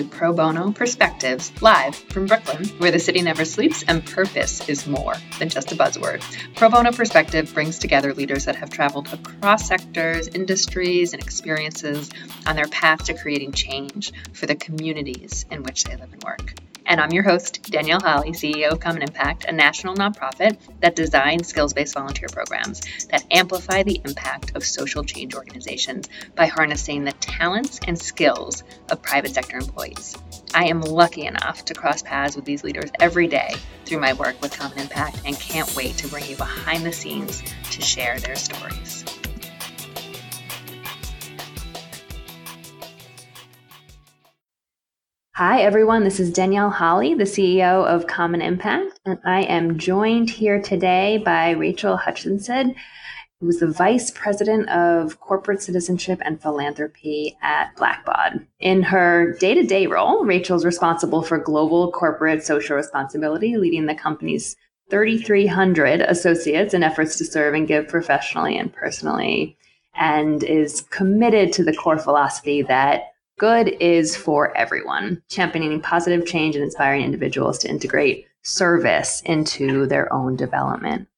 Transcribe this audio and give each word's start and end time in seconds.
to 0.00 0.08
Pro 0.08 0.32
Bono 0.32 0.72
Perspectives, 0.72 1.52
live 1.60 1.94
from 1.94 2.26
Brooklyn, 2.26 2.64
where 2.78 2.90
the 2.90 2.98
city 2.98 3.20
never 3.20 3.44
sleeps 3.44 3.82
and 3.82 4.04
purpose 4.04 4.66
is 4.68 4.86
more 4.86 5.14
than 5.38 5.48
just 5.50 5.72
a 5.72 5.74
buzzword. 5.74 6.22
Pro 6.54 6.70
Bono 6.70 6.90
Perspective 6.90 7.52
brings 7.52 7.78
together 7.78 8.14
leaders 8.14 8.46
that 8.46 8.56
have 8.56 8.70
traveled 8.70 9.12
across 9.12 9.68
sectors, 9.68 10.28
industries, 10.28 11.12
and 11.12 11.22
experiences 11.22 12.08
on 12.46 12.56
their 12.56 12.68
path 12.68 13.04
to 13.04 13.14
creating 13.14 13.52
change 13.52 14.12
for 14.32 14.46
the 14.46 14.54
communities 14.54 15.44
in 15.50 15.62
which 15.62 15.84
they 15.84 15.96
live 15.96 16.12
and 16.12 16.22
work. 16.24 16.54
And 16.86 17.00
I'm 17.00 17.12
your 17.12 17.22
host, 17.22 17.62
Danielle 17.70 18.00
Holly, 18.00 18.32
CEO 18.32 18.70
of 18.70 18.80
Common 18.80 19.02
Impact, 19.02 19.44
a 19.44 19.52
national 19.52 19.94
nonprofit 19.94 20.58
that 20.80 20.96
designs 20.96 21.48
skills 21.48 21.72
based 21.72 21.94
volunteer 21.94 22.28
programs 22.32 22.80
that 23.10 23.24
amplify 23.30 23.82
the 23.82 24.00
impact 24.04 24.56
of 24.56 24.64
social 24.64 25.04
change 25.04 25.34
organizations 25.34 26.08
by 26.34 26.46
harnessing 26.46 27.04
the 27.04 27.12
talents 27.12 27.80
and 27.86 27.98
skills 27.98 28.64
of 28.90 29.02
private 29.02 29.34
sector 29.34 29.56
employees. 29.56 30.16
I 30.54 30.64
am 30.64 30.80
lucky 30.80 31.26
enough 31.26 31.64
to 31.66 31.74
cross 31.74 32.02
paths 32.02 32.34
with 32.34 32.44
these 32.44 32.64
leaders 32.64 32.90
every 32.98 33.28
day 33.28 33.54
through 33.84 34.00
my 34.00 34.14
work 34.14 34.40
with 34.40 34.56
Common 34.58 34.78
Impact 34.78 35.20
and 35.24 35.38
can't 35.38 35.74
wait 35.76 35.96
to 35.98 36.08
bring 36.08 36.26
you 36.26 36.36
behind 36.36 36.84
the 36.84 36.92
scenes 36.92 37.42
to 37.70 37.82
share 37.82 38.18
their 38.18 38.36
stories. 38.36 39.04
Hi, 45.40 45.62
everyone. 45.62 46.04
This 46.04 46.20
is 46.20 46.30
Danielle 46.30 46.68
Holly, 46.68 47.14
the 47.14 47.24
CEO 47.24 47.86
of 47.86 48.06
Common 48.06 48.42
Impact, 48.42 49.00
and 49.06 49.18
I 49.24 49.44
am 49.44 49.78
joined 49.78 50.28
here 50.28 50.60
today 50.60 51.16
by 51.16 51.52
Rachel 51.52 51.96
Hutchinson, 51.96 52.74
who's 53.40 53.56
the 53.56 53.66
Vice 53.66 54.10
President 54.10 54.68
of 54.68 55.18
Corporate 55.18 55.62
Citizenship 55.62 56.20
and 56.26 56.42
Philanthropy 56.42 57.38
at 57.40 57.74
Blackbaud. 57.76 58.46
In 58.58 58.82
her 58.82 59.34
day 59.40 59.54
to 59.54 59.62
day 59.62 59.86
role, 59.86 60.26
Rachel's 60.26 60.66
responsible 60.66 61.22
for 61.22 61.38
global 61.38 61.90
corporate 61.90 62.44
social 62.44 62.76
responsibility, 62.76 63.56
leading 63.56 63.86
the 63.86 63.94
company's 63.94 64.56
3,300 64.90 66.02
associates 66.02 66.74
in 66.74 66.82
efforts 66.82 67.16
to 67.16 67.24
serve 67.24 67.54
and 67.54 67.66
give 67.66 67.88
professionally 67.88 68.58
and 68.58 68.74
personally, 68.74 69.56
and 69.94 70.44
is 70.44 70.82
committed 70.90 71.50
to 71.54 71.64
the 71.64 71.74
core 71.74 71.98
philosophy 71.98 72.60
that 72.60 73.04
Good 73.40 73.74
is 73.80 74.14
for 74.14 74.54
everyone, 74.54 75.22
championing 75.30 75.80
positive 75.80 76.26
change 76.26 76.56
and 76.56 76.62
inspiring 76.62 77.02
individuals 77.02 77.56
to 77.60 77.70
integrate 77.70 78.26
service 78.42 79.22
into 79.24 79.86
their 79.86 80.12
own 80.12 80.36
development. 80.36 81.08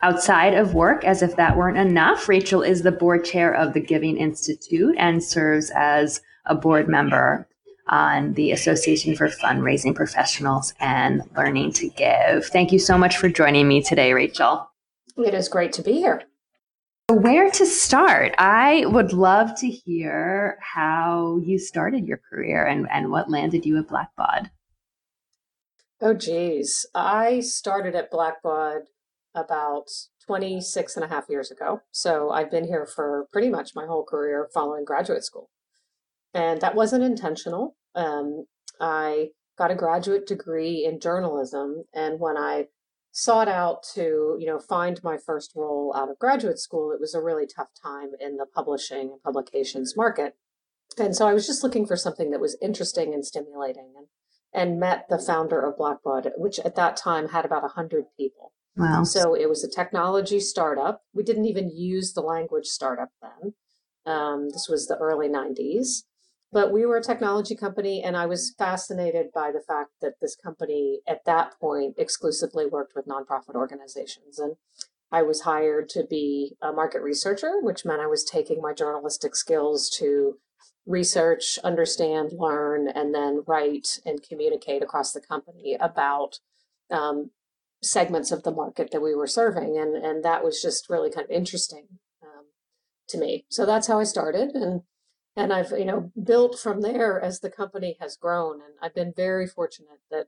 Outside 0.00 0.54
of 0.54 0.74
work, 0.74 1.04
as 1.04 1.20
if 1.20 1.34
that 1.34 1.56
weren't 1.56 1.76
enough, 1.76 2.28
Rachel 2.28 2.62
is 2.62 2.82
the 2.82 2.92
board 2.92 3.24
chair 3.24 3.52
of 3.52 3.72
the 3.72 3.80
Giving 3.80 4.18
Institute 4.18 4.94
and 4.96 5.20
serves 5.20 5.72
as 5.74 6.20
a 6.46 6.54
board 6.54 6.88
member 6.88 7.48
on 7.88 8.34
the 8.34 8.52
Association 8.52 9.16
for 9.16 9.26
Fundraising 9.26 9.96
Professionals 9.96 10.74
and 10.78 11.22
Learning 11.36 11.72
to 11.72 11.88
Give. 11.88 12.46
Thank 12.46 12.70
you 12.70 12.78
so 12.78 12.96
much 12.96 13.16
for 13.16 13.28
joining 13.28 13.66
me 13.66 13.82
today, 13.82 14.12
Rachel. 14.12 14.70
It 15.16 15.34
is 15.34 15.48
great 15.48 15.72
to 15.72 15.82
be 15.82 15.94
here. 15.94 16.22
Where 17.14 17.48
to 17.48 17.64
start? 17.64 18.34
I 18.38 18.86
would 18.86 19.12
love 19.12 19.54
to 19.60 19.68
hear 19.68 20.58
how 20.60 21.38
you 21.44 21.60
started 21.60 22.08
your 22.08 22.20
career 22.28 22.66
and, 22.66 22.88
and 22.90 23.12
what 23.12 23.30
landed 23.30 23.64
you 23.64 23.78
at 23.78 23.86
Blackbaud. 23.86 24.50
Oh, 26.00 26.12
geez. 26.12 26.84
I 26.92 27.38
started 27.38 27.94
at 27.94 28.10
Blackbaud 28.10 28.86
about 29.32 29.90
26 30.26 30.96
and 30.96 31.04
a 31.04 31.08
half 31.08 31.26
years 31.28 31.52
ago. 31.52 31.82
So 31.92 32.30
I've 32.30 32.50
been 32.50 32.66
here 32.66 32.84
for 32.84 33.28
pretty 33.32 33.48
much 33.48 33.76
my 33.76 33.86
whole 33.86 34.04
career 34.04 34.48
following 34.52 34.84
graduate 34.84 35.22
school. 35.22 35.50
And 36.32 36.60
that 36.62 36.74
wasn't 36.74 37.04
intentional. 37.04 37.76
Um, 37.94 38.46
I 38.80 39.28
got 39.56 39.70
a 39.70 39.76
graduate 39.76 40.26
degree 40.26 40.84
in 40.84 40.98
journalism. 40.98 41.84
And 41.94 42.18
when 42.18 42.36
I 42.36 42.66
sought 43.16 43.46
out 43.46 43.84
to 43.94 44.36
you 44.40 44.44
know 44.44 44.58
find 44.58 45.02
my 45.04 45.16
first 45.16 45.52
role 45.54 45.94
out 45.96 46.10
of 46.10 46.18
graduate 46.18 46.58
school 46.58 46.90
it 46.90 47.00
was 47.00 47.14
a 47.14 47.22
really 47.22 47.46
tough 47.46 47.68
time 47.80 48.10
in 48.20 48.36
the 48.36 48.44
publishing 48.44 49.12
and 49.12 49.22
publications 49.22 49.96
market. 49.96 50.34
And 50.98 51.14
so 51.14 51.26
i 51.26 51.32
was 51.32 51.46
just 51.46 51.62
looking 51.62 51.86
for 51.86 51.96
something 51.96 52.30
that 52.30 52.40
was 52.40 52.58
interesting 52.60 53.14
and 53.14 53.24
stimulating 53.24 53.92
and 53.96 54.06
and 54.52 54.80
met 54.80 55.06
the 55.08 55.18
founder 55.18 55.60
of 55.60 55.76
blackbaud 55.76 56.28
which 56.36 56.58
at 56.60 56.74
that 56.74 56.96
time 56.96 57.28
had 57.28 57.44
about 57.44 57.62
100 57.62 58.06
people. 58.16 58.52
Wow. 58.76 59.04
So 59.04 59.34
it 59.34 59.48
was 59.48 59.62
a 59.62 59.70
technology 59.70 60.40
startup. 60.40 61.02
We 61.12 61.22
didn't 61.22 61.46
even 61.46 61.70
use 61.70 62.12
the 62.12 62.20
language 62.20 62.66
startup 62.66 63.10
then. 63.22 63.54
Um, 64.06 64.50
this 64.50 64.66
was 64.68 64.88
the 64.88 64.96
early 64.96 65.28
90s 65.28 66.02
but 66.54 66.72
we 66.72 66.86
were 66.86 66.98
a 66.98 67.02
technology 67.02 67.56
company, 67.56 68.00
and 68.00 68.16
I 68.16 68.26
was 68.26 68.54
fascinated 68.56 69.26
by 69.34 69.50
the 69.50 69.64
fact 69.66 69.90
that 70.00 70.20
this 70.20 70.36
company 70.36 71.00
at 71.04 71.24
that 71.26 71.58
point 71.58 71.96
exclusively 71.98 72.64
worked 72.64 72.94
with 72.94 73.08
nonprofit 73.08 73.56
organizations. 73.56 74.38
And 74.38 74.54
I 75.10 75.22
was 75.22 75.40
hired 75.40 75.88
to 75.90 76.04
be 76.08 76.54
a 76.62 76.70
market 76.72 77.02
researcher, 77.02 77.54
which 77.60 77.84
meant 77.84 78.00
I 78.00 78.06
was 78.06 78.22
taking 78.22 78.62
my 78.62 78.72
journalistic 78.72 79.34
skills 79.34 79.90
to 79.98 80.38
research, 80.86 81.58
understand, 81.64 82.30
learn, 82.32 82.86
and 82.86 83.12
then 83.12 83.42
write 83.48 83.98
and 84.06 84.22
communicate 84.22 84.82
across 84.82 85.12
the 85.12 85.20
company 85.20 85.76
about 85.80 86.38
um, 86.88 87.32
segments 87.82 88.30
of 88.30 88.44
the 88.44 88.52
market 88.52 88.92
that 88.92 89.02
we 89.02 89.14
were 89.14 89.26
serving. 89.26 89.76
And, 89.76 89.96
and 89.96 90.24
that 90.24 90.44
was 90.44 90.62
just 90.62 90.88
really 90.88 91.10
kind 91.10 91.24
of 91.24 91.32
interesting 91.32 91.86
um, 92.22 92.44
to 93.08 93.18
me. 93.18 93.44
So 93.50 93.66
that's 93.66 93.88
how 93.88 93.98
I 93.98 94.04
started. 94.04 94.50
And 94.54 94.82
and 95.36 95.52
I've 95.52 95.70
you 95.70 95.84
know 95.84 96.12
built 96.22 96.58
from 96.58 96.80
there 96.80 97.20
as 97.20 97.40
the 97.40 97.50
company 97.50 97.96
has 98.00 98.16
grown 98.16 98.60
and 98.60 98.74
I've 98.82 98.94
been 98.94 99.12
very 99.14 99.46
fortunate 99.46 100.00
that 100.10 100.26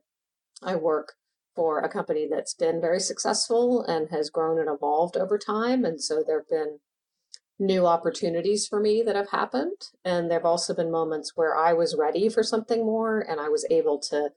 I 0.61 0.75
work 0.75 1.13
for 1.55 1.79
a 1.79 1.89
company 1.89 2.27
that's 2.29 2.53
been 2.53 2.79
very 2.79 2.99
successful 2.99 3.83
and 3.83 4.09
has 4.09 4.29
grown 4.29 4.59
and 4.59 4.69
evolved 4.69 5.17
over 5.17 5.37
time 5.37 5.85
and 5.85 6.01
so 6.01 6.23
there've 6.25 6.49
been 6.49 6.79
new 7.59 7.87
opportunities 7.87 8.67
for 8.67 8.79
me 8.79 9.01
that 9.01 9.15
have 9.15 9.31
happened 9.31 9.89
and 10.05 10.29
there've 10.29 10.45
also 10.45 10.75
been 10.75 10.91
moments 10.91 11.31
where 11.35 11.55
I 11.55 11.73
was 11.73 11.95
ready 11.97 12.29
for 12.29 12.43
something 12.43 12.85
more 12.85 13.19
and 13.19 13.39
I 13.39 13.49
was 13.49 13.65
able 13.71 13.99
to 14.09 14.29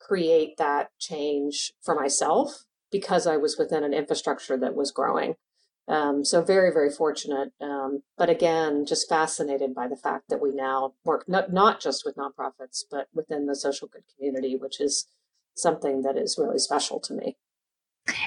create 0.00 0.56
that 0.56 0.90
change 0.98 1.72
for 1.82 1.94
myself 1.94 2.64
because 2.90 3.26
I 3.26 3.36
was 3.36 3.58
within 3.58 3.84
an 3.84 3.92
infrastructure 3.92 4.56
that 4.56 4.74
was 4.74 4.90
growing 4.90 5.34
um, 5.88 6.24
so 6.24 6.42
very, 6.42 6.72
very 6.72 6.90
fortunate. 6.90 7.52
Um, 7.60 8.02
but 8.16 8.30
again, 8.30 8.86
just 8.86 9.08
fascinated 9.08 9.74
by 9.74 9.88
the 9.88 9.96
fact 9.96 10.28
that 10.28 10.40
we 10.40 10.50
now 10.52 10.94
work 11.04 11.28
not, 11.28 11.52
not 11.52 11.80
just 11.80 12.04
with 12.04 12.16
nonprofits, 12.16 12.82
but 12.90 13.08
within 13.12 13.46
the 13.46 13.56
social 13.56 13.88
good 13.88 14.04
community, 14.16 14.56
which 14.56 14.80
is 14.80 15.06
something 15.54 16.02
that 16.02 16.16
is 16.16 16.38
really 16.38 16.58
special 16.58 17.00
to 17.00 17.14
me. 17.14 17.36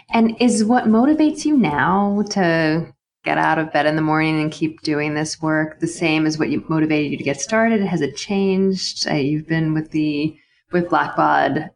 And 0.09 0.35
is 0.39 0.63
what 0.63 0.85
motivates 0.85 1.45
you 1.45 1.57
now 1.57 2.23
to 2.31 2.93
get 3.23 3.38
out 3.38 3.57
of 3.57 3.73
bed 3.73 3.85
in 3.85 3.95
the 3.95 4.01
morning 4.01 4.39
and 4.39 4.51
keep 4.51 4.81
doing 4.81 5.16
this 5.16 5.41
work 5.41 5.79
the 5.79 5.87
same 5.87 6.27
as 6.27 6.37
what 6.37 6.49
motivated 6.69 7.11
you 7.11 7.17
to 7.17 7.23
get 7.23 7.41
started? 7.41 7.81
Has 7.81 8.01
it 8.01 8.16
changed? 8.16 9.07
Uh, 9.09 9.16
you've 9.16 9.47
been 9.47 9.73
with 9.73 9.91
the 9.91 10.37
with 10.72 10.89
Blackbaud 10.89 11.69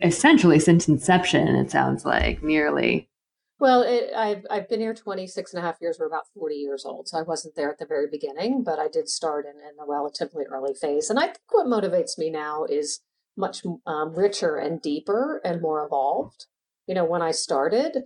essentially 0.00 0.58
since 0.58 0.88
inception. 0.88 1.48
It 1.48 1.70
sounds 1.70 2.04
like 2.04 2.42
nearly. 2.42 3.08
Well, 3.58 3.82
it, 3.82 4.10
I've, 4.14 4.44
I've 4.50 4.68
been 4.68 4.80
here 4.80 4.92
26 4.92 5.54
and 5.54 5.62
a 5.62 5.66
half 5.66 5.80
years. 5.80 5.96
We're 5.98 6.06
about 6.06 6.28
40 6.34 6.56
years 6.56 6.84
old. 6.84 7.08
So 7.08 7.18
I 7.18 7.22
wasn't 7.22 7.56
there 7.56 7.70
at 7.70 7.78
the 7.78 7.86
very 7.86 8.06
beginning, 8.10 8.62
but 8.62 8.78
I 8.78 8.88
did 8.88 9.08
start 9.08 9.46
in, 9.46 9.52
in 9.52 9.78
a 9.80 9.88
relatively 9.88 10.44
early 10.44 10.74
phase. 10.74 11.08
And 11.08 11.18
I 11.18 11.26
think 11.26 11.40
what 11.50 11.66
motivates 11.66 12.18
me 12.18 12.28
now 12.28 12.64
is 12.64 13.00
much 13.36 13.62
um, 13.86 14.14
richer 14.14 14.56
and 14.56 14.80
deeper 14.82 15.40
and 15.44 15.62
more 15.62 15.84
evolved. 15.84 16.46
You 16.86 16.94
know, 16.94 17.04
when 17.04 17.22
I 17.22 17.30
started, 17.30 18.04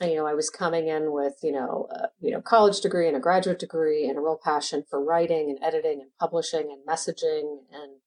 you 0.00 0.14
know, 0.14 0.26
I 0.26 0.34
was 0.34 0.48
coming 0.48 0.86
in 0.86 1.12
with, 1.12 1.34
you 1.42 1.52
know, 1.52 1.88
a, 1.90 2.08
you 2.20 2.30
know, 2.30 2.40
college 2.40 2.80
degree 2.80 3.08
and 3.08 3.16
a 3.16 3.20
graduate 3.20 3.58
degree 3.58 4.08
and 4.08 4.16
a 4.16 4.20
real 4.20 4.38
passion 4.42 4.84
for 4.88 5.04
writing 5.04 5.50
and 5.50 5.58
editing 5.62 6.00
and 6.02 6.10
publishing 6.20 6.70
and 6.70 6.86
messaging 6.86 7.58
and 7.72 7.98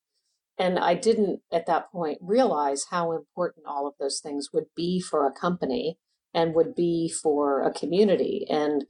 and 0.60 0.80
I 0.80 0.96
didn't 0.96 1.42
at 1.52 1.68
that 1.68 1.92
point 1.92 2.18
realize 2.20 2.88
how 2.90 3.12
important 3.12 3.68
all 3.68 3.88
of 3.88 3.94
those 4.00 4.20
things 4.20 4.50
would 4.52 4.66
be 4.76 5.00
for 5.00 5.28
a 5.28 5.32
company 5.32 6.00
and 6.34 6.54
would 6.54 6.76
be 6.76 7.10
for 7.10 7.64
a 7.64 7.72
community. 7.72 8.46
And 8.50 8.86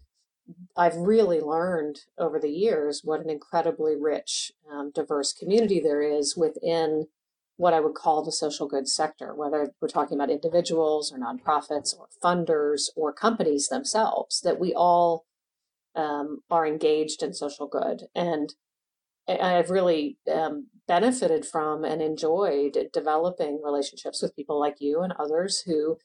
I've 0.75 0.95
really 0.95 1.39
learned 1.41 2.01
over 2.17 2.39
the 2.39 2.49
years 2.49 3.01
what 3.03 3.21
an 3.21 3.29
incredibly 3.29 3.95
rich, 3.95 4.51
um, 4.71 4.91
diverse 4.93 5.33
community 5.33 5.79
there 5.79 6.01
is 6.01 6.37
within 6.37 7.07
what 7.57 7.73
I 7.73 7.79
would 7.79 7.95
call 7.95 8.23
the 8.23 8.31
social 8.31 8.67
goods 8.67 8.93
sector, 8.93 9.33
whether 9.33 9.73
we're 9.81 9.87
talking 9.87 10.17
about 10.17 10.29
individuals 10.29 11.11
or 11.11 11.17
nonprofits 11.17 11.97
or 11.97 12.07
funders 12.23 12.89
or 12.95 13.11
companies 13.11 13.67
themselves, 13.67 14.41
that 14.41 14.59
we 14.59 14.73
all 14.73 15.25
um, 15.95 16.43
are 16.51 16.67
engaged 16.67 17.23
in 17.23 17.33
social 17.33 17.67
good. 17.67 18.03
And 18.15 18.53
I've 19.27 19.71
really 19.71 20.17
um, 20.31 20.67
benefited 20.87 21.45
from 21.45 21.83
and 21.83 22.01
enjoyed 22.01 22.77
developing 22.93 23.59
relationships 23.63 24.21
with 24.21 24.35
people 24.35 24.59
like 24.59 24.77
you 24.79 25.01
and 25.01 25.13
others 25.13 25.63
who 25.65 25.97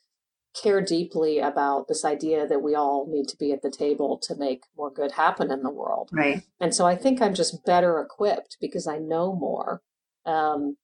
care 0.61 0.83
deeply 0.83 1.39
about 1.39 1.89
this 1.89 2.05
idea 2.05 2.47
that 2.47 2.63
we 2.63 2.75
all 2.75 3.07
need 3.11 3.29
to 3.29 3.37
be 3.37 3.53
at 3.53 3.63
the 3.63 3.71
table 3.71 4.19
to 4.23 4.35
make 4.37 4.65
more 4.77 4.91
good 4.91 5.13
happen 5.13 5.51
in 5.51 5.63
the 5.63 5.71
world. 5.71 6.11
Right. 6.13 6.43
And 6.61 6.75
so 6.75 6.87
I 6.87 6.97
think 6.97 7.23
I'm 7.23 7.35
just 7.35 7.65
better 7.65 8.01
equipped 8.01 8.59
because 8.61 8.87
I 8.87 8.99
know 8.99 9.35
more 9.35 9.83
Um, 10.25 10.77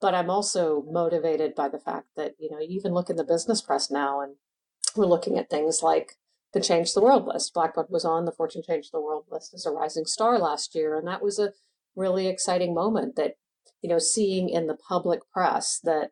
but 0.00 0.14
I'm 0.14 0.30
also 0.30 0.82
motivated 0.90 1.54
by 1.54 1.68
the 1.68 1.78
fact 1.78 2.06
that, 2.16 2.32
you 2.38 2.50
know, 2.50 2.58
you 2.58 2.68
even 2.70 2.94
look 2.94 3.10
in 3.10 3.16
the 3.16 3.24
business 3.24 3.60
press 3.60 3.90
now 3.90 4.20
and 4.20 4.36
we're 4.96 5.06
looking 5.06 5.38
at 5.38 5.50
things 5.50 5.82
like 5.82 6.12
the 6.54 6.60
Change 6.60 6.94
the 6.94 7.02
World 7.02 7.26
list. 7.26 7.54
Blackbaud 7.54 7.90
was 7.90 8.04
on 8.04 8.24
the 8.24 8.32
Fortune 8.32 8.62
Change 8.66 8.90
the 8.90 9.00
World 9.00 9.26
list 9.30 9.52
as 9.54 9.66
a 9.66 9.70
rising 9.70 10.06
star 10.06 10.38
last 10.38 10.74
year. 10.74 10.96
And 10.96 11.06
that 11.06 11.22
was 11.22 11.38
a 11.38 11.52
really 11.94 12.28
exciting 12.28 12.74
moment 12.74 13.16
that, 13.16 13.34
you 13.82 13.90
know, 13.90 13.98
seeing 13.98 14.48
in 14.48 14.66
the 14.66 14.76
public 14.88 15.20
press 15.32 15.78
that, 15.84 16.10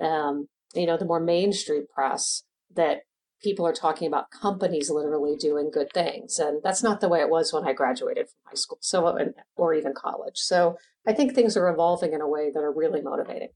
um, 0.00 0.48
you 0.74 0.86
know, 0.86 0.96
the 0.96 1.04
more 1.04 1.20
mainstream 1.20 1.86
press 1.92 2.44
that 2.74 3.02
people 3.42 3.66
are 3.66 3.72
talking 3.72 4.06
about 4.06 4.30
companies 4.30 4.90
literally 4.90 5.36
doing 5.36 5.70
good 5.70 5.92
things. 5.92 6.38
And 6.38 6.62
that's 6.62 6.82
not 6.82 7.00
the 7.00 7.08
way 7.08 7.20
it 7.20 7.28
was 7.28 7.52
when 7.52 7.66
I 7.66 7.72
graduated 7.72 8.28
from 8.28 8.38
high 8.44 8.54
school. 8.54 8.78
So, 8.80 9.18
or 9.56 9.74
even 9.74 9.94
college. 9.94 10.36
So 10.36 10.78
I 11.06 11.12
think 11.12 11.34
things 11.34 11.56
are 11.56 11.68
evolving 11.68 12.12
in 12.12 12.20
a 12.20 12.28
way 12.28 12.50
that 12.52 12.60
are 12.60 12.72
really 12.72 13.02
motivating. 13.02 13.48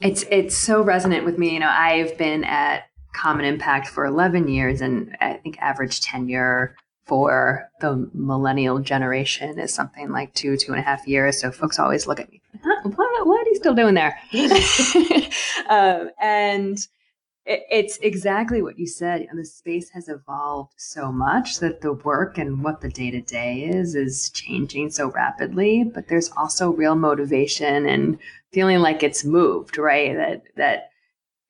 It's, 0.00 0.24
it's 0.30 0.56
so 0.56 0.82
resonant 0.82 1.24
with 1.24 1.38
me. 1.38 1.52
You 1.52 1.60
know, 1.60 1.70
I've 1.70 2.16
been 2.18 2.44
at 2.44 2.84
Common 3.14 3.44
Impact 3.44 3.88
for 3.88 4.04
11 4.04 4.48
years, 4.48 4.80
and 4.80 5.16
I 5.20 5.34
think 5.34 5.58
average 5.58 6.00
tenure 6.00 6.76
for 7.04 7.68
the 7.80 8.08
millennial 8.14 8.78
generation 8.78 9.58
is 9.58 9.74
something 9.74 10.10
like 10.10 10.32
two, 10.34 10.56
two 10.56 10.72
and 10.72 10.80
a 10.80 10.84
half 10.84 11.06
years. 11.06 11.40
So 11.40 11.50
folks 11.50 11.78
always 11.78 12.06
look 12.06 12.20
at 12.20 12.30
me, 12.30 12.40
huh, 12.62 12.88
what, 12.88 13.26
what 13.26 13.46
are 13.46 13.50
you 13.50 13.56
still 13.56 13.74
doing 13.74 13.94
there? 13.94 14.18
um, 15.68 16.10
and 16.20 16.78
it, 17.46 17.62
it's 17.70 17.98
exactly 17.98 18.62
what 18.62 18.78
you 18.78 18.86
said. 18.86 19.20
You 19.20 19.26
know, 19.26 19.36
the 19.36 19.44
space 19.44 19.90
has 19.90 20.08
evolved 20.08 20.72
so 20.78 21.12
much 21.12 21.58
that 21.60 21.82
the 21.82 21.92
work 21.92 22.38
and 22.38 22.64
what 22.64 22.80
the 22.80 22.88
day 22.88 23.10
to 23.10 23.20
day 23.20 23.64
is 23.64 23.94
is 23.94 24.30
changing 24.30 24.90
so 24.90 25.10
rapidly. 25.10 25.84
But 25.84 26.08
there's 26.08 26.30
also 26.36 26.72
real 26.72 26.94
motivation 26.94 27.86
and 27.86 28.18
feeling 28.52 28.78
like 28.78 29.02
it's 29.02 29.24
moved, 29.24 29.76
right? 29.76 30.16
That 30.16 30.42
that 30.56 30.90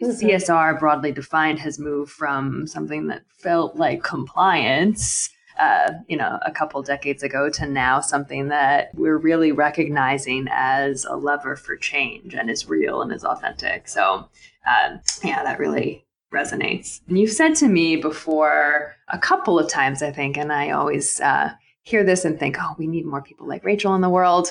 Mm-hmm. 0.03 0.27
CSR, 0.27 0.79
broadly 0.79 1.13
defined, 1.13 1.61
has 1.61 1.79
moved 1.79 2.11
from 2.11 2.67
something 2.67 3.07
that 3.09 3.23
felt 3.39 3.77
like 3.77 4.03
compliance, 4.03 5.31
uh, 5.59 5.93
you 6.09 6.17
know, 6.17 6.39
a 6.45 6.51
couple 6.51 6.83
decades 6.83 7.23
ago 7.23 7.49
to 7.51 7.67
now 7.67 8.01
something 8.01 8.49
that 8.49 8.91
we're 8.95 9.19
really 9.19 9.53
recognizing 9.53 10.47
as 10.51 11.05
a 11.05 11.17
lever 11.17 11.57
for 11.57 11.77
change 11.77 12.35
and 12.35 12.51
is 12.51 12.69
real 12.69 13.03
and 13.03 13.13
is 13.13 13.25
authentic. 13.25 13.89
So, 13.89 14.29
um, 14.67 15.01
yeah, 15.23 15.43
that 15.45 15.59
really 15.59 16.05
resonates. 16.33 17.01
And 17.09 17.19
you've 17.19 17.31
said 17.31 17.55
to 17.57 17.69
me 17.69 17.97
before 17.97 18.97
a 19.09 19.19
couple 19.19 19.59
of 19.59 19.69
times, 19.69 20.03
I 20.03 20.11
think, 20.11 20.37
and 20.37 20.53
I 20.53 20.71
always 20.71 21.21
uh, 21.21 21.53
hear 21.83 22.03
this 22.03 22.25
and 22.25 22.39
think, 22.39 22.57
oh, 22.61 22.75
we 22.79 22.87
need 22.87 23.07
more 23.07 23.23
people 23.23 23.47
like 23.47 23.65
Rachel 23.65 23.95
in 23.95 24.01
the 24.01 24.11
world. 24.11 24.49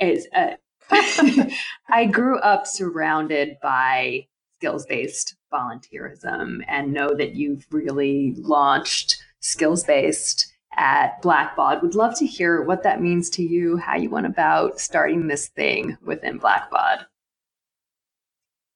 Is 0.00 0.26
uh, 0.34 0.52
I 1.90 2.06
grew 2.06 2.38
up 2.38 2.66
surrounded 2.66 3.56
by 3.62 4.26
skills 4.56 4.86
based 4.86 5.36
volunteerism 5.52 6.60
and 6.66 6.92
know 6.92 7.14
that 7.14 7.34
you've 7.34 7.66
really 7.70 8.34
launched 8.38 9.22
skills 9.40 9.84
based 9.84 10.52
at 10.76 11.22
Blackbaud. 11.22 11.82
Would 11.82 11.94
love 11.94 12.18
to 12.18 12.26
hear 12.26 12.62
what 12.62 12.82
that 12.82 13.00
means 13.00 13.30
to 13.30 13.42
you, 13.42 13.78
how 13.78 13.96
you 13.96 14.10
went 14.10 14.26
about 14.26 14.78
starting 14.78 15.26
this 15.26 15.48
thing 15.48 15.96
within 16.04 16.38
Blackbaud. 16.38 17.06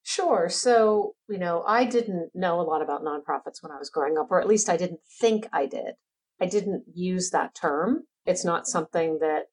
Sure. 0.03 0.49
So, 0.49 1.13
you 1.29 1.37
know, 1.37 1.63
I 1.67 1.85
didn't 1.85 2.31
know 2.33 2.59
a 2.59 2.63
lot 2.63 2.81
about 2.81 3.03
nonprofits 3.03 3.61
when 3.61 3.71
I 3.71 3.77
was 3.77 3.91
growing 3.91 4.17
up, 4.17 4.27
or 4.31 4.41
at 4.41 4.47
least 4.47 4.67
I 4.67 4.77
didn't 4.77 5.01
think 5.19 5.47
I 5.53 5.67
did. 5.67 5.93
I 6.39 6.47
didn't 6.47 6.85
use 6.93 7.29
that 7.29 7.53
term. 7.53 8.05
It's 8.25 8.43
not 8.43 8.67
something 8.67 9.19
that 9.19 9.43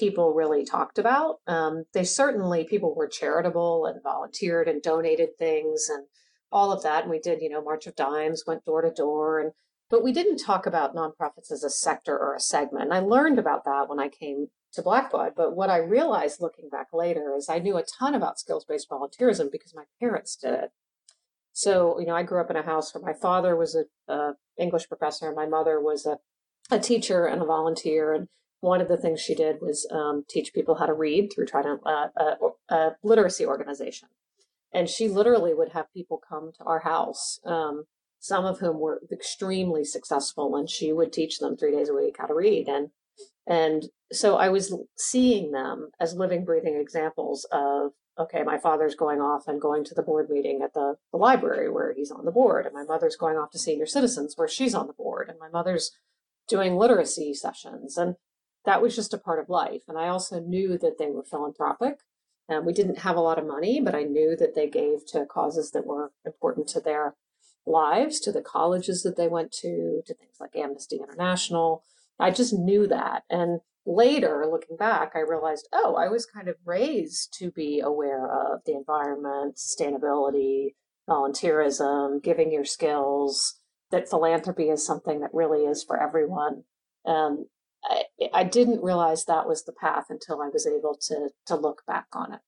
people 0.00 0.32
really 0.32 0.64
talked 0.64 0.98
about. 0.98 1.36
Um, 1.46 1.84
they 1.92 2.04
certainly, 2.04 2.64
people 2.64 2.94
were 2.94 3.06
charitable 3.06 3.84
and 3.86 4.02
volunteered 4.02 4.66
and 4.66 4.82
donated 4.82 5.36
things 5.38 5.88
and 5.90 6.06
all 6.50 6.72
of 6.72 6.82
that. 6.84 7.02
And 7.02 7.10
we 7.10 7.18
did, 7.18 7.42
you 7.42 7.50
know, 7.50 7.62
March 7.62 7.86
of 7.86 7.94
Dimes, 7.94 8.44
went 8.46 8.64
door 8.64 8.80
to 8.82 8.90
door. 8.90 9.40
And, 9.40 9.52
but 9.90 10.02
we 10.02 10.12
didn't 10.12 10.38
talk 10.38 10.66
about 10.66 10.94
nonprofits 10.94 11.50
as 11.50 11.64
a 11.64 11.70
sector 11.70 12.16
or 12.18 12.34
a 12.34 12.40
segment. 12.40 12.84
And 12.84 12.94
I 12.94 13.00
learned 13.00 13.38
about 13.38 13.64
that 13.64 13.88
when 13.88 13.98
I 13.98 14.08
came 14.08 14.48
to 14.72 14.82
Blackbaud. 14.82 15.32
But 15.36 15.56
what 15.56 15.70
I 15.70 15.78
realized 15.78 16.40
looking 16.40 16.68
back 16.68 16.88
later 16.92 17.34
is 17.36 17.48
I 17.48 17.58
knew 17.58 17.76
a 17.76 17.84
ton 17.98 18.14
about 18.14 18.38
skills 18.38 18.64
based 18.64 18.88
volunteerism 18.90 19.50
because 19.50 19.74
my 19.74 19.84
parents 20.00 20.36
did 20.36 20.54
it. 20.54 20.70
So, 21.52 21.98
you 21.98 22.06
know, 22.06 22.14
I 22.14 22.22
grew 22.22 22.40
up 22.40 22.50
in 22.50 22.56
a 22.56 22.62
house 22.62 22.94
where 22.94 23.02
my 23.02 23.18
father 23.18 23.56
was 23.56 23.74
a, 23.74 24.12
a 24.12 24.34
English 24.58 24.88
professor 24.88 25.26
and 25.26 25.36
my 25.36 25.46
mother 25.46 25.80
was 25.80 26.06
a, 26.06 26.18
a 26.70 26.78
teacher 26.78 27.24
and 27.26 27.42
a 27.42 27.46
volunteer. 27.46 28.12
And 28.12 28.28
one 28.60 28.80
of 28.80 28.88
the 28.88 28.96
things 28.96 29.20
she 29.20 29.34
did 29.34 29.56
was 29.60 29.88
um, 29.90 30.24
teach 30.28 30.52
people 30.52 30.76
how 30.76 30.86
to 30.86 30.92
read 30.92 31.32
through 31.32 31.46
Trident 31.46 31.80
uh, 31.84 32.90
literacy 33.02 33.46
organization. 33.46 34.08
And 34.72 34.88
she 34.88 35.08
literally 35.08 35.54
would 35.54 35.72
have 35.72 35.92
people 35.92 36.20
come 36.28 36.52
to 36.58 36.64
our 36.64 36.80
house, 36.80 37.40
um, 37.44 37.84
some 38.28 38.44
of 38.44 38.58
whom 38.58 38.78
were 38.78 39.00
extremely 39.10 39.84
successful, 39.84 40.54
and 40.54 40.68
she 40.68 40.92
would 40.92 41.12
teach 41.12 41.38
them 41.38 41.56
three 41.56 41.72
days 41.72 41.88
a 41.88 41.94
week 41.94 42.16
how 42.18 42.26
to 42.26 42.34
read. 42.34 42.68
And 42.68 42.90
and 43.46 43.84
so 44.12 44.36
I 44.36 44.50
was 44.50 44.76
seeing 44.96 45.52
them 45.52 45.90
as 45.98 46.14
living, 46.14 46.44
breathing 46.44 46.76
examples 46.76 47.46
of 47.50 47.92
okay, 48.18 48.42
my 48.42 48.58
father's 48.58 48.96
going 48.96 49.20
off 49.20 49.46
and 49.46 49.60
going 49.60 49.84
to 49.84 49.94
the 49.94 50.02
board 50.02 50.28
meeting 50.28 50.60
at 50.60 50.74
the, 50.74 50.96
the 51.12 51.16
library 51.16 51.70
where 51.70 51.94
he's 51.96 52.10
on 52.10 52.24
the 52.24 52.32
board, 52.32 52.66
and 52.66 52.74
my 52.74 52.82
mother's 52.82 53.16
going 53.16 53.36
off 53.36 53.52
to 53.52 53.58
senior 53.58 53.86
citizens 53.86 54.34
where 54.36 54.48
she's 54.48 54.74
on 54.74 54.88
the 54.88 54.92
board, 54.92 55.28
and 55.28 55.38
my 55.38 55.48
mother's 55.48 55.92
doing 56.48 56.76
literacy 56.76 57.32
sessions. 57.32 57.96
And 57.96 58.16
that 58.64 58.82
was 58.82 58.96
just 58.96 59.14
a 59.14 59.18
part 59.18 59.38
of 59.38 59.48
life. 59.48 59.82
And 59.86 59.96
I 59.96 60.08
also 60.08 60.40
knew 60.40 60.76
that 60.78 60.98
they 60.98 61.10
were 61.10 61.22
philanthropic. 61.22 62.00
Um, 62.48 62.64
we 62.64 62.72
didn't 62.72 62.98
have 62.98 63.16
a 63.16 63.20
lot 63.20 63.38
of 63.38 63.46
money, 63.46 63.80
but 63.80 63.94
I 63.94 64.02
knew 64.02 64.34
that 64.36 64.54
they 64.54 64.68
gave 64.68 65.06
to 65.08 65.24
causes 65.26 65.70
that 65.70 65.86
were 65.86 66.10
important 66.26 66.66
to 66.70 66.80
their 66.80 67.14
lives, 67.68 68.20
to 68.20 68.32
the 68.32 68.42
colleges 68.42 69.02
that 69.02 69.16
they 69.16 69.28
went 69.28 69.52
to, 69.52 70.02
to 70.06 70.14
things 70.14 70.36
like 70.40 70.56
Amnesty 70.56 70.96
International. 70.96 71.84
I 72.18 72.30
just 72.30 72.52
knew 72.52 72.86
that. 72.88 73.22
And 73.30 73.60
later, 73.86 74.46
looking 74.50 74.76
back, 74.76 75.12
I 75.14 75.20
realized, 75.20 75.68
oh, 75.72 75.96
I 75.96 76.08
was 76.08 76.26
kind 76.26 76.48
of 76.48 76.56
raised 76.64 77.32
to 77.38 77.50
be 77.50 77.80
aware 77.80 78.26
of 78.26 78.60
the 78.66 78.74
environment, 78.74 79.56
sustainability, 79.56 80.74
volunteerism, 81.08 82.22
giving 82.22 82.52
your 82.52 82.64
skills, 82.64 83.54
that 83.90 84.08
philanthropy 84.08 84.68
is 84.68 84.84
something 84.84 85.20
that 85.20 85.30
really 85.32 85.64
is 85.64 85.82
for 85.82 86.00
everyone. 86.00 86.64
Um, 87.06 87.46
I, 87.84 88.02
I 88.34 88.44
didn't 88.44 88.82
realize 88.82 89.24
that 89.24 89.48
was 89.48 89.64
the 89.64 89.72
path 89.72 90.06
until 90.10 90.42
I 90.42 90.48
was 90.48 90.66
able 90.66 90.96
to 91.02 91.30
to 91.46 91.56
look 91.56 91.82
back 91.86 92.06
on 92.12 92.34
it. 92.34 92.40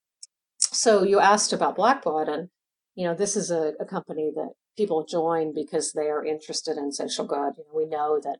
So 0.58 1.02
you 1.02 1.20
asked 1.20 1.52
about 1.52 1.76
Blackbaud, 1.76 2.28
and 2.28 2.48
you 2.94 3.06
know 3.06 3.14
this 3.14 3.36
is 3.36 3.50
a, 3.50 3.74
a 3.80 3.84
company 3.84 4.30
that 4.34 4.50
people 4.76 5.04
join 5.04 5.52
because 5.54 5.92
they 5.92 6.08
are 6.08 6.24
interested 6.24 6.76
in 6.76 6.92
social 6.92 7.24
good. 7.24 7.54
You 7.58 7.64
know, 7.66 7.74
we 7.74 7.86
know 7.86 8.20
that 8.22 8.38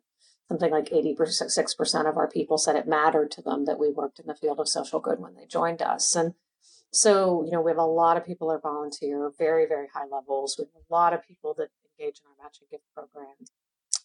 something 0.49 0.71
like 0.71 0.91
86% 0.91 2.09
of 2.09 2.17
our 2.17 2.29
people 2.29 2.59
said 2.59 2.75
it 2.75 2.89
mattered 2.89 3.31
to 3.33 3.43
them 3.43 3.67
that 3.67 3.79
we 3.79 3.89
worked 3.89 4.19
in 4.19 4.27
the 4.27 4.35
field 4.35 4.59
of 4.59 4.69
social 4.69 4.99
good 4.99 5.21
when 5.21 5.35
they 5.35 5.47
joined 5.47 5.81
us. 5.81 6.17
And 6.17 6.35
so, 6.91 7.45
you 7.45 7.53
know, 7.53 7.61
we 7.61 7.71
have 7.71 7.79
a 7.79 7.85
lot 7.85 8.17
of 8.17 8.27
people 8.27 8.49
that 8.49 8.63
volunteer, 8.63 9.31
very, 9.39 9.67
very 9.67 9.87
high 9.95 10.07
levels. 10.11 10.57
We 10.59 10.65
have 10.65 10.83
a 10.91 10.93
lot 10.93 11.13
of 11.13 11.27
people 11.27 11.55
that 11.59 11.69
engage 12.01 12.19
in 12.19 12.27
our 12.27 12.45
matching 12.45 12.67
gift 12.69 12.83
program. 12.95 13.35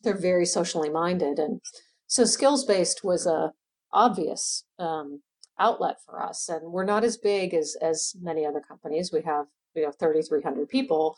They're 0.04 0.16
very 0.16 0.46
socially 0.46 0.90
minded. 0.90 1.40
And 1.40 1.62
so 2.06 2.26
skills 2.26 2.64
based 2.64 3.04
was 3.04 3.26
a 3.26 3.54
obvious 3.92 4.66
um, 4.78 5.22
outlet 5.58 5.98
for 6.06 6.22
us, 6.22 6.50
and 6.50 6.72
we're 6.72 6.86
not 6.86 7.04
as 7.04 7.18
big 7.18 7.54
as 7.54 7.76
as 7.82 8.16
many 8.22 8.46
other 8.46 8.60
companies. 8.60 9.12
We 9.12 9.22
have 9.22 9.48
we 9.76 9.84
have 9.84 9.98
3,300 9.98 10.70
people, 10.70 11.18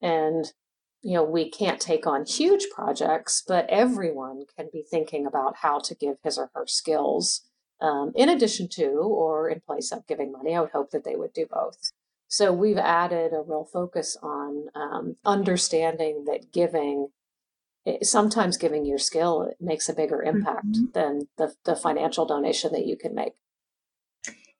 and 0.00 0.52
you 1.02 1.14
know 1.14 1.24
we 1.24 1.50
can't 1.50 1.80
take 1.80 2.06
on 2.06 2.24
huge 2.24 2.66
projects, 2.74 3.42
but 3.46 3.68
everyone 3.68 4.44
can 4.56 4.68
be 4.72 4.82
thinking 4.82 5.26
about 5.26 5.56
how 5.56 5.78
to 5.80 5.94
give 5.94 6.16
his 6.22 6.38
or 6.38 6.50
her 6.54 6.66
skills 6.66 7.42
um, 7.80 8.12
in 8.14 8.28
addition 8.28 8.68
to 8.68 8.86
or 8.86 9.48
in 9.48 9.60
place 9.60 9.92
of 9.92 10.06
giving 10.06 10.32
money. 10.32 10.54
I 10.54 10.60
would 10.60 10.70
hope 10.70 10.90
that 10.90 11.04
they 11.04 11.16
would 11.16 11.32
do 11.32 11.46
both. 11.46 11.92
So 12.30 12.52
we've 12.52 12.78
added 12.78 13.32
a 13.32 13.40
real 13.40 13.64
focus 13.64 14.16
on 14.22 14.66
um, 14.74 15.16
understanding 15.24 16.24
that 16.26 16.52
giving 16.52 17.08
sometimes 18.02 18.56
giving 18.56 18.84
your 18.84 18.98
skill 18.98 19.50
makes 19.60 19.88
a 19.88 19.94
bigger 19.94 20.22
impact 20.22 20.72
mm-hmm. 20.72 20.92
than 20.92 21.28
the, 21.36 21.54
the 21.64 21.76
financial 21.76 22.26
donation 22.26 22.72
that 22.72 22.86
you 22.86 22.96
can 22.96 23.14
make. 23.14 23.32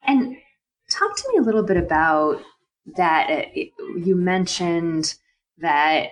And 0.02 0.36
talk 0.90 1.16
to 1.16 1.28
me 1.32 1.38
a 1.38 1.42
little 1.42 1.62
bit 1.62 1.76
about 1.76 2.40
that. 2.96 3.30
Uh, 3.30 3.60
you 3.96 4.16
mentioned 4.16 5.14
that 5.58 6.10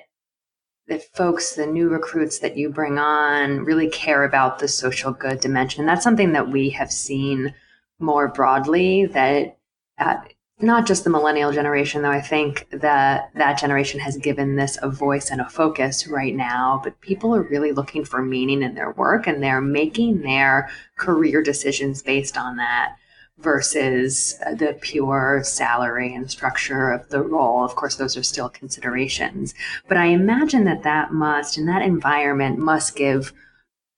the 0.88 0.98
folks, 0.98 1.54
the 1.54 1.66
new 1.66 1.88
recruits 1.88 2.38
that 2.40 2.56
you 2.56 2.70
bring 2.70 2.98
on, 2.98 3.64
really 3.64 3.88
care 3.88 4.24
about 4.24 4.58
the 4.58 4.68
social 4.68 5.12
good 5.12 5.40
dimension. 5.40 5.86
That's 5.86 6.04
something 6.04 6.32
that 6.32 6.50
we 6.50 6.70
have 6.70 6.92
seen 6.92 7.54
more 7.98 8.28
broadly. 8.28 9.06
That 9.06 9.58
uh, 9.98 10.18
not 10.60 10.86
just 10.86 11.04
the 11.04 11.10
millennial 11.10 11.52
generation, 11.52 12.02
though 12.02 12.10
I 12.10 12.20
think 12.20 12.66
that 12.70 13.30
that 13.34 13.58
generation 13.58 14.00
has 14.00 14.16
given 14.16 14.56
this 14.56 14.78
a 14.80 14.88
voice 14.88 15.30
and 15.30 15.40
a 15.40 15.48
focus 15.48 16.06
right 16.06 16.34
now, 16.34 16.80
but 16.82 17.00
people 17.00 17.34
are 17.34 17.42
really 17.42 17.72
looking 17.72 18.04
for 18.04 18.22
meaning 18.22 18.62
in 18.62 18.74
their 18.74 18.92
work 18.92 19.26
and 19.26 19.42
they're 19.42 19.60
making 19.60 20.22
their 20.22 20.70
career 20.96 21.42
decisions 21.42 22.02
based 22.02 22.38
on 22.38 22.56
that. 22.56 22.96
Versus 23.38 24.38
uh, 24.46 24.54
the 24.54 24.76
pure 24.80 25.42
salary 25.44 26.14
and 26.14 26.30
structure 26.30 26.90
of 26.90 27.08
the 27.10 27.22
role. 27.22 27.64
Of 27.64 27.76
course, 27.76 27.96
those 27.96 28.16
are 28.16 28.22
still 28.22 28.48
considerations. 28.48 29.54
But 29.88 29.98
I 29.98 30.06
imagine 30.06 30.64
that 30.64 30.84
that 30.84 31.12
must, 31.12 31.58
in 31.58 31.66
that 31.66 31.82
environment, 31.82 32.58
must 32.58 32.96
give 32.96 33.32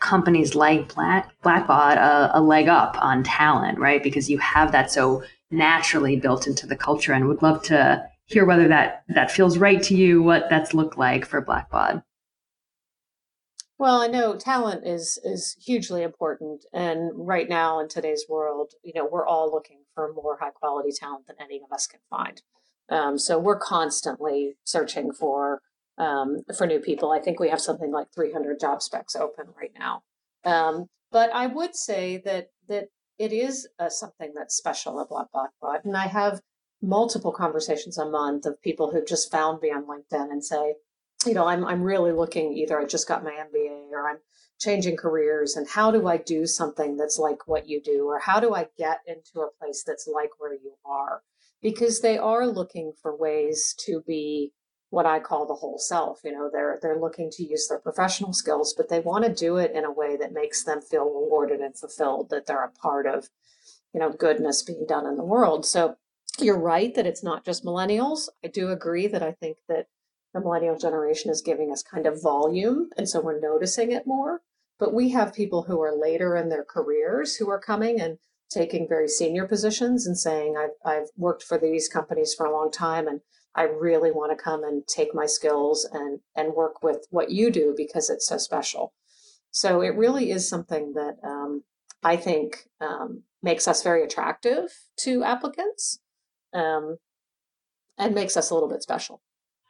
companies 0.01 0.55
like 0.55 0.95
Black, 0.95 1.31
Blackbaud 1.43 1.97
a, 1.97 2.31
a 2.35 2.41
leg 2.41 2.69
up 2.69 2.97
on 3.01 3.23
talent, 3.23 3.79
right? 3.79 4.03
Because 4.03 4.31
you 4.31 4.39
have 4.39 4.73
that 4.73 4.91
so 4.91 5.23
naturally 5.51 6.17
built 6.17 6.47
into 6.47 6.67
the 6.67 6.77
culture 6.77 7.13
and 7.13 7.27
would 7.27 7.43
love 7.43 7.63
to 7.65 8.05
hear 8.27 8.45
whether 8.45 8.69
that, 8.69 9.05
that 9.09 9.31
feels 9.31 9.59
right 9.59 9.83
to 9.83 9.97
you, 9.97 10.23
what 10.23 10.51
that's 10.51 10.75
looked 10.75 10.99
like 10.99 11.25
for 11.25 11.41
Blackbaud. 11.41 12.03
Well, 13.79 14.01
I 14.01 14.09
know 14.09 14.35
talent 14.37 14.85
is 14.85 15.21
is 15.23 15.57
hugely 15.65 16.03
important, 16.03 16.65
and 16.73 17.13
right 17.15 17.49
now 17.49 17.79
in 17.79 17.89
today's 17.89 18.27
world, 18.29 18.73
you 18.83 18.93
know, 18.95 19.09
we're 19.11 19.27
all 19.27 19.51
looking 19.53 19.85
for 19.95 20.13
more 20.13 20.39
high 20.41 20.51
quality 20.51 20.91
talent 20.91 21.29
than 21.29 21.37
any 21.41 21.61
of 21.63 21.73
us 21.73 21.87
can 21.87 22.01
find. 22.11 22.43
Um, 22.89 23.19
so 23.19 23.39
we're 23.39 23.59
constantly 23.59 24.57
searching 24.65 25.13
for 25.13 25.61
um, 25.97 26.43
for 26.57 26.67
new 26.67 26.81
people. 26.81 27.13
I 27.13 27.21
think 27.21 27.39
we 27.39 27.51
have 27.51 27.61
something 27.61 27.93
like 27.93 28.09
300 28.13 28.59
job 28.59 28.83
specs 28.83 29.15
open 29.15 29.47
right 29.57 29.73
now. 29.79 30.03
Um, 30.45 30.87
but 31.13 31.31
I 31.33 31.47
would 31.47 31.77
say 31.77 32.21
that 32.25 32.49
that 32.69 32.89
it 33.17 33.33
is 33.33 33.69
uh, 33.79 33.91
something 33.91 34.33
that's 34.35 34.57
special 34.57 35.01
at 35.01 35.09
Black 35.09 35.29
Blackbaud, 35.33 35.85
and 35.85 35.97
I 35.97 36.09
have 36.09 36.41
multiple 36.83 37.33
conversations 37.33 37.97
a 37.97 38.09
month 38.09 38.45
of 38.45 38.61
people 38.61 38.91
who 38.91 39.05
just 39.05 39.31
found 39.31 39.61
me 39.61 39.71
on 39.71 39.85
LinkedIn 39.85 40.31
and 40.31 40.45
say, 40.45 40.75
you 41.29 41.35
know, 41.35 41.47
I'm 41.47 41.65
I'm 41.65 41.83
really 41.83 42.13
looking 42.13 42.57
either 42.57 42.81
I 42.81 42.87
just 42.87 43.07
got 43.07 43.23
my 43.23 43.31
MBA 43.33 43.91
or 43.93 44.09
I'm 44.09 44.19
changing 44.59 44.97
careers 44.97 45.57
and 45.57 45.69
how 45.69 45.91
do 45.91 46.09
I 46.09 46.17
do 46.17 46.47
something 46.47 46.97
that's 46.97 47.19
like 47.19 47.47
what 47.47 47.69
you 47.69 47.81
do 47.81 48.07
or 48.07 48.19
how 48.19 48.41
do 48.41 48.55
I 48.55 48.67
get 48.77 49.01
into 49.07 49.41
a 49.41 49.53
place 49.61 49.85
that's 49.87 50.09
like 50.09 50.31
where 50.39 50.55
you 50.55 50.75
are? 50.85 51.23
Because 51.63 52.01
they 52.01 52.19
are 52.19 52.47
looking 52.47 52.93
for 53.01 53.17
ways 53.17 53.75
to 53.87 54.03
be 54.07 54.53
what 54.91 55.07
I 55.07 55.21
call 55.21 55.47
the 55.47 55.55
whole 55.55 55.79
self. 55.79 56.21
You 56.25 56.33
know, 56.33 56.51
they're 56.53 56.79
they're 56.81 57.01
looking 57.01 57.31
to 57.33 57.45
use 57.45 57.69
their 57.69 57.79
professional 57.79 58.33
skills, 58.33 58.75
but 58.77 58.89
they 58.89 59.01
want 59.01 59.25
to 59.25 59.33
do 59.33 59.59
it 59.59 59.73
in 59.73 59.85
a 59.85 59.93
way 59.93 60.17
that 60.17 60.33
makes 60.33 60.65
them 60.65 60.81
feel 60.81 61.05
rewarded 61.05 61.61
and 61.61 61.77
fulfilled, 61.77 62.31
that 62.31 62.47
they're 62.47 62.65
a 62.65 62.71
part 62.71 63.07
of, 63.07 63.29
you 63.93 64.01
know, 64.01 64.11
goodness 64.11 64.63
being 64.63 64.87
done 64.89 65.07
in 65.07 65.17
the 65.17 65.25
world. 65.25 65.67
So 65.67 65.97
you're 66.41 66.59
right 66.59 66.95
that 66.95 67.07
it's 67.07 67.23
not 67.23 67.45
just 67.45 67.65
millennials. 67.65 68.29
I 68.45 68.49
do 68.49 68.71
agree 68.71 69.07
that 69.09 69.23
I 69.23 69.33
think 69.33 69.59
that 69.69 69.89
the 70.35 70.41
millennial 70.41 70.79
generation 70.79 71.31
is 71.31 71.43
giving 71.43 71.73
us 71.73 71.83
kind 71.83 72.07
of 72.07 72.23
volume. 72.23 72.91
And 72.97 73.09
so 73.09 73.21
we're 73.21 73.41
noticing 73.41 73.93
it 73.93 74.07
more. 74.07 74.43
But 74.79 74.95
we 74.95 75.11
have 75.11 75.35
people 75.35 75.63
who 75.63 75.81
are 75.81 75.95
later 75.95 76.37
in 76.37 76.49
their 76.49 76.65
careers 76.65 77.37
who 77.37 77.51
are 77.51 77.59
coming 77.59 78.01
and 78.01 78.19
taking 78.51 78.89
very 78.89 79.09
senior 79.09 79.47
positions 79.47 80.07
and 80.07 80.17
saying, 80.17 80.57
I've, 80.57 80.71
I've 80.85 81.09
worked 81.17 81.43
for 81.43 81.59
these 81.59 81.89
companies 81.89 82.35
for 82.35 82.47
a 82.47 82.53
long 82.53 82.71
time 82.71 83.07
and 83.09 83.21
I 83.55 83.63
really 83.65 84.11
want 84.11 84.31
to 84.37 84.43
come 84.43 84.63
and 84.63 84.87
take 84.87 85.15
my 85.15 85.27
skills 85.27 85.85
and, 85.91 86.21
and 86.37 86.55
work 86.55 86.83
with 86.83 87.07
what 87.11 87.31
you 87.31 87.51
do 87.51 87.75
because 87.77 88.09
it's 88.09 88.27
so 88.27 88.39
special. 88.39 88.93
So 89.51 89.81
it 89.81 89.97
really 89.97 90.31
is 90.31 90.49
something 90.49 90.93
that 90.95 91.17
um, 91.25 91.65
I 92.03 92.17
think 92.17 92.69
um, 92.81 93.25
makes 93.43 93.67
us 93.67 93.83
very 93.83 94.05
attractive 94.05 94.71
to 95.01 95.25
applicants 95.25 95.99
um, 96.53 96.99
and 97.99 98.15
makes 98.15 98.37
us 98.37 98.51
a 98.51 98.55
little 98.55 98.69
bit 98.69 98.83
special. 98.83 99.21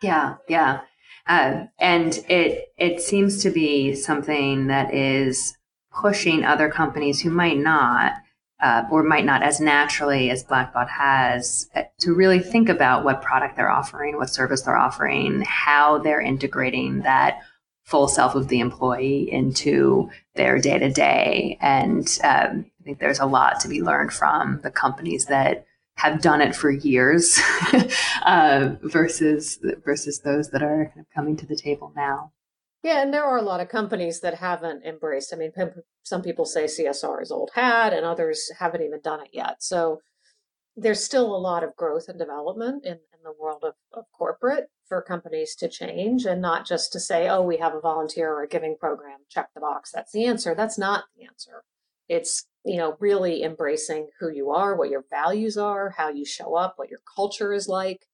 Yeah, 0.03 0.37
yeah. 0.49 0.81
Uh, 1.27 1.67
and 1.79 2.25
it 2.29 2.73
it 2.79 3.01
seems 3.01 3.43
to 3.43 3.51
be 3.51 3.95
something 3.95 4.69
that 4.69 4.95
is 4.95 5.55
pushing 5.93 6.45
other 6.45 6.71
companies 6.71 7.21
who 7.21 7.31
might 7.31 7.59
not 7.59 8.15
uh, 8.61 8.85
or 8.91 9.03
might 9.03 9.25
not 9.25 9.43
as 9.43 9.61
naturally 9.61 10.31
as 10.31 10.45
Blackbaud 10.45 10.89
has 10.89 11.69
uh, 11.75 11.83
to 12.01 12.15
really 12.15 12.41
think 12.41 12.69
about 12.69 13.05
what 13.05 13.23
product 13.23 13.57
they're 13.57 13.71
offering, 13.71 14.17
what 14.17 14.31
service 14.31 14.63
they're 14.63 14.77
offering, 14.77 15.43
how 15.43 15.99
they're 15.99 16.21
integrating 16.21 17.03
that 17.03 17.41
full 17.85 18.09
self 18.09 18.35
of 18.35 18.49
the 18.49 18.61
employee 18.61 19.31
into 19.31 20.11
their 20.35 20.59
day 20.59 20.79
to 20.79 20.91
day. 20.91 21.57
And 21.61 22.07
um, 22.25 22.67
I 22.81 22.85
think 22.85 22.99
there's 22.99 23.21
a 23.21 23.27
lot 23.27 23.61
to 23.61 23.69
be 23.69 23.83
learned 23.83 24.13
from 24.13 24.61
the 24.63 24.71
companies 24.71 25.27
that 25.27 25.65
have 25.99 26.21
done 26.21 26.41
it 26.41 26.55
for 26.55 26.71
years 26.71 27.41
uh, 28.25 28.77
versus 28.83 29.59
versus 29.85 30.21
those 30.21 30.51
that 30.51 30.63
are 30.63 30.93
kind 30.95 31.01
of 31.01 31.07
coming 31.15 31.37
to 31.37 31.47
the 31.47 31.57
table 31.57 31.93
now. 31.97 32.33
Yeah, 32.85 33.03
and 33.03 33.13
there 33.13 33.25
are 33.25 33.37
a 33.37 33.43
lot 33.43 33.61
of 33.61 33.69
companies 33.69 34.21
that 34.21 34.35
haven't 34.35 34.85
embraced. 34.85 35.35
I 35.35 35.37
mean, 35.37 35.53
some 36.05 36.23
people 36.23 36.45
say 36.45 36.65
CSR 36.65 37.21
is 37.21 37.33
old 37.33 37.51
hat, 37.55 37.93
and 37.93 38.07
others 38.07 38.49
haven't 38.61 38.83
even 38.83 39.01
done 39.03 39.21
it 39.21 39.31
yet. 39.33 39.57
So 39.59 40.01
there's 40.77 41.03
still 41.03 41.35
a 41.35 41.37
lot 41.37 41.65
of 41.65 41.75
growth 41.75 42.09
and 42.09 42.19
development 42.19 42.85
in, 42.87 42.93
in 42.93 43.25
the 43.25 43.35
world 43.37 43.65
of, 43.65 43.75
of 43.93 44.05
corporate 44.17 44.69
for 44.87 45.03
companies 45.03 45.57
to 45.57 45.69
change 45.69 46.25
and 46.25 46.41
not 46.41 46.65
just 46.65 46.93
to 46.93 47.01
say, 47.01 47.29
oh, 47.29 47.43
we 47.43 47.57
have 47.57 47.75
a 47.75 47.81
volunteer 47.81 48.33
or 48.33 48.45
a 48.45 48.49
giving 48.49 48.77
program, 48.79 49.19
check 49.29 49.49
the 49.55 49.61
box. 49.61 49.91
That's 49.91 50.13
the 50.13 50.27
answer. 50.27 50.55
That's 50.55 50.79
not 50.79 51.05
the 51.17 51.27
answer. 51.27 51.65
It's 52.09 52.47
you 52.69 52.77
know, 52.77 52.97
really 53.01 53.43
embracing 53.43 54.09
who 54.21 54.31
you 54.31 54.51
are, 54.51 54.77
what 54.77 54.91
your 54.91 55.05
values 55.09 55.57
are, 55.57 55.89
how 55.97 56.11
you 56.11 56.27
show 56.27 56.55
up, 56.55 56.75
what 56.77 56.91
your 56.91 57.01
culture 57.17 57.55
is 57.55 57.67
like. 57.67 58.07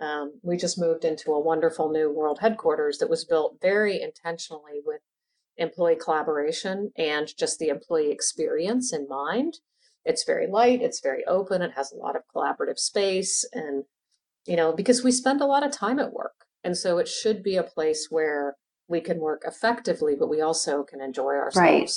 Um, 0.00 0.40
we 0.42 0.56
just 0.56 0.80
moved 0.80 1.04
into 1.04 1.30
a 1.30 1.40
wonderful 1.40 1.92
new 1.92 2.10
world 2.10 2.40
headquarters 2.40 2.98
that 2.98 3.08
was 3.08 3.24
built 3.24 3.58
very 3.62 4.02
intentionally 4.02 4.80
with 4.84 5.00
employee 5.58 5.94
collaboration 6.02 6.90
and 6.98 7.28
just 7.36 7.60
the 7.60 7.68
employee 7.68 8.10
experience 8.10 8.92
in 8.92 9.06
mind. 9.08 9.58
It's 10.04 10.24
very 10.24 10.48
light, 10.48 10.82
it's 10.82 11.00
very 11.00 11.24
open, 11.26 11.62
it 11.62 11.74
has 11.76 11.92
a 11.92 11.96
lot 11.96 12.16
of 12.16 12.22
collaborative 12.34 12.78
space, 12.78 13.44
and, 13.52 13.84
you 14.44 14.56
know, 14.56 14.72
because 14.72 15.04
we 15.04 15.12
spend 15.12 15.40
a 15.40 15.46
lot 15.46 15.64
of 15.64 15.70
time 15.70 16.00
at 16.00 16.12
work. 16.12 16.46
And 16.64 16.76
so 16.76 16.98
it 16.98 17.06
should 17.06 17.44
be 17.44 17.56
a 17.56 17.62
place 17.62 18.08
where 18.10 18.56
we 18.88 19.00
can 19.00 19.20
work 19.20 19.42
effectively, 19.46 20.16
but 20.18 20.28
we 20.28 20.40
also 20.40 20.82
can 20.82 21.00
enjoy 21.00 21.34
ourselves. 21.34 21.56
Right. 21.56 21.90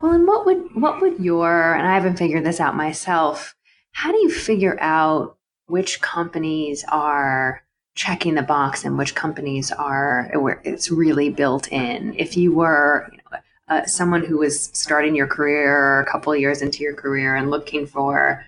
Well, 0.00 0.12
and 0.12 0.26
what 0.26 0.46
would 0.46 0.74
what 0.74 1.00
would 1.00 1.20
your 1.20 1.74
and 1.74 1.86
I 1.86 1.94
haven't 1.94 2.18
figured 2.18 2.44
this 2.44 2.60
out 2.60 2.76
myself. 2.76 3.54
How 3.92 4.12
do 4.12 4.18
you 4.18 4.30
figure 4.30 4.78
out 4.80 5.36
which 5.66 6.00
companies 6.00 6.84
are 6.88 7.62
checking 7.94 8.34
the 8.34 8.42
box 8.42 8.84
and 8.84 8.96
which 8.96 9.14
companies 9.14 9.70
are 9.70 10.30
where 10.34 10.60
it's 10.64 10.90
really 10.90 11.30
built 11.30 11.70
in? 11.70 12.14
If 12.18 12.36
you 12.36 12.52
were 12.54 13.08
you 13.12 13.18
know, 13.18 13.38
uh, 13.68 13.86
someone 13.86 14.24
who 14.24 14.38
was 14.38 14.70
starting 14.72 15.14
your 15.14 15.26
career 15.26 16.00
a 16.00 16.10
couple 16.10 16.34
years 16.36 16.62
into 16.62 16.82
your 16.82 16.94
career 16.94 17.36
and 17.36 17.50
looking 17.50 17.86
for 17.86 18.44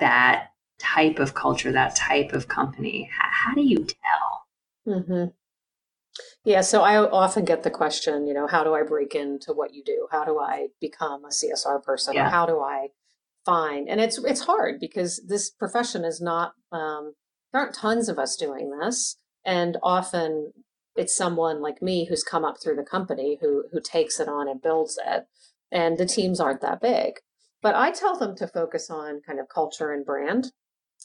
that 0.00 0.50
type 0.78 1.18
of 1.18 1.34
culture, 1.34 1.72
that 1.72 1.96
type 1.96 2.32
of 2.32 2.48
company, 2.48 3.10
how, 3.12 3.28
how 3.30 3.54
do 3.54 3.62
you 3.62 3.84
tell? 3.84 4.94
Mm-hmm. 4.94 5.24
Yeah, 6.44 6.60
so 6.62 6.82
I 6.82 6.96
often 6.96 7.44
get 7.44 7.62
the 7.62 7.70
question, 7.70 8.26
you 8.26 8.32
know, 8.32 8.46
how 8.46 8.64
do 8.64 8.74
I 8.74 8.82
break 8.82 9.14
into 9.14 9.52
what 9.52 9.74
you 9.74 9.82
do? 9.84 10.08
How 10.10 10.24
do 10.24 10.38
I 10.38 10.68
become 10.80 11.24
a 11.24 11.28
CSR 11.28 11.82
person? 11.82 12.14
Yeah. 12.14 12.26
Or 12.26 12.30
how 12.30 12.46
do 12.46 12.60
I 12.60 12.88
find? 13.44 13.88
And 13.88 14.00
it's 14.00 14.18
it's 14.18 14.42
hard 14.42 14.80
because 14.80 15.20
this 15.26 15.50
profession 15.50 16.04
is 16.04 16.20
not 16.20 16.54
um, 16.72 17.14
there 17.52 17.62
aren't 17.62 17.74
tons 17.74 18.08
of 18.08 18.18
us 18.18 18.36
doing 18.36 18.78
this, 18.78 19.16
and 19.44 19.76
often 19.82 20.52
it's 20.96 21.14
someone 21.14 21.60
like 21.60 21.82
me 21.82 22.06
who's 22.06 22.24
come 22.24 22.44
up 22.44 22.56
through 22.62 22.76
the 22.76 22.82
company 22.82 23.38
who 23.40 23.64
who 23.72 23.80
takes 23.80 24.20
it 24.20 24.28
on 24.28 24.48
and 24.48 24.62
builds 24.62 24.98
it, 25.04 25.26
and 25.72 25.98
the 25.98 26.06
teams 26.06 26.40
aren't 26.40 26.60
that 26.60 26.80
big. 26.80 27.14
But 27.60 27.74
I 27.74 27.90
tell 27.90 28.16
them 28.16 28.36
to 28.36 28.46
focus 28.46 28.88
on 28.90 29.22
kind 29.26 29.40
of 29.40 29.48
culture 29.48 29.92
and 29.92 30.06
brand 30.06 30.52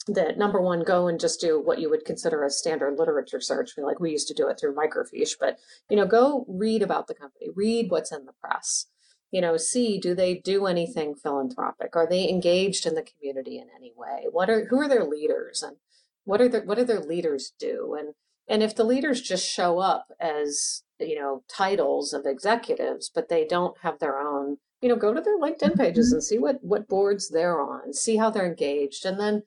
that 0.08 0.36
number 0.36 0.60
one, 0.60 0.82
go 0.82 1.08
and 1.08 1.18
just 1.18 1.40
do 1.40 1.60
what 1.60 1.78
you 1.78 1.88
would 1.88 2.04
consider 2.04 2.44
a 2.44 2.50
standard 2.50 2.98
literature 2.98 3.40
search. 3.40 3.72
Like 3.76 4.00
we 4.00 4.10
used 4.10 4.28
to 4.28 4.34
do 4.34 4.48
it 4.48 4.58
through 4.60 4.74
microfiche, 4.74 5.34
but 5.38 5.58
you 5.88 5.96
know, 5.96 6.06
go 6.06 6.44
read 6.48 6.82
about 6.82 7.06
the 7.06 7.14
company, 7.14 7.46
read 7.54 7.90
what's 7.90 8.12
in 8.12 8.26
the 8.26 8.32
press. 8.40 8.86
You 9.30 9.40
know, 9.40 9.56
see 9.56 9.98
do 9.98 10.14
they 10.14 10.34
do 10.34 10.66
anything 10.66 11.14
philanthropic? 11.14 11.96
Are 11.96 12.08
they 12.08 12.28
engaged 12.28 12.86
in 12.86 12.94
the 12.94 13.02
community 13.02 13.58
in 13.58 13.68
any 13.74 13.92
way? 13.96 14.26
What 14.30 14.50
are 14.50 14.66
who 14.66 14.80
are 14.80 14.88
their 14.88 15.04
leaders 15.04 15.62
and 15.62 15.76
what 16.24 16.40
are 16.40 16.48
their 16.48 16.64
what 16.64 16.78
do 16.78 16.84
their 16.84 17.00
leaders 17.00 17.52
do? 17.58 17.96
And 17.98 18.14
and 18.46 18.62
if 18.62 18.76
the 18.76 18.84
leaders 18.84 19.20
just 19.20 19.48
show 19.48 19.78
up 19.78 20.08
as 20.20 20.82
you 21.00 21.16
know 21.16 21.42
titles 21.48 22.12
of 22.12 22.26
executives, 22.26 23.10
but 23.12 23.28
they 23.28 23.46
don't 23.46 23.76
have 23.78 23.98
their 23.98 24.20
own, 24.20 24.58
you 24.80 24.88
know, 24.88 24.96
go 24.96 25.14
to 25.14 25.20
their 25.20 25.38
LinkedIn 25.38 25.76
pages 25.76 26.08
mm-hmm. 26.08 26.16
and 26.16 26.24
see 26.24 26.38
what 26.38 26.58
what 26.62 26.88
boards 26.88 27.30
they're 27.30 27.60
on, 27.60 27.92
see 27.94 28.16
how 28.18 28.30
they're 28.30 28.46
engaged, 28.46 29.04
and 29.04 29.18
then 29.18 29.42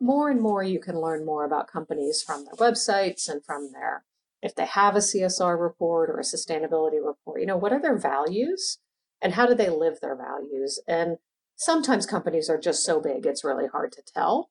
more 0.00 0.30
and 0.30 0.40
more 0.40 0.62
you 0.62 0.80
can 0.80 1.00
learn 1.00 1.24
more 1.24 1.44
about 1.44 1.70
companies 1.70 2.22
from 2.22 2.44
their 2.44 2.54
websites 2.54 3.28
and 3.28 3.44
from 3.44 3.72
their 3.72 4.04
if 4.40 4.54
they 4.54 4.66
have 4.66 4.94
a 4.94 5.00
CSR 5.00 5.60
report 5.60 6.10
or 6.10 6.18
a 6.18 6.22
sustainability 6.22 7.04
report, 7.04 7.40
you 7.40 7.46
know, 7.46 7.56
what 7.56 7.72
are 7.72 7.82
their 7.82 7.98
values 7.98 8.78
and 9.20 9.34
how 9.34 9.46
do 9.46 9.54
they 9.54 9.68
live 9.68 9.98
their 10.00 10.16
values? 10.16 10.80
And 10.86 11.16
sometimes 11.56 12.06
companies 12.06 12.48
are 12.48 12.58
just 12.58 12.84
so 12.84 13.00
big, 13.00 13.26
it's 13.26 13.42
really 13.42 13.66
hard 13.66 13.92
to 13.92 14.02
tell. 14.14 14.50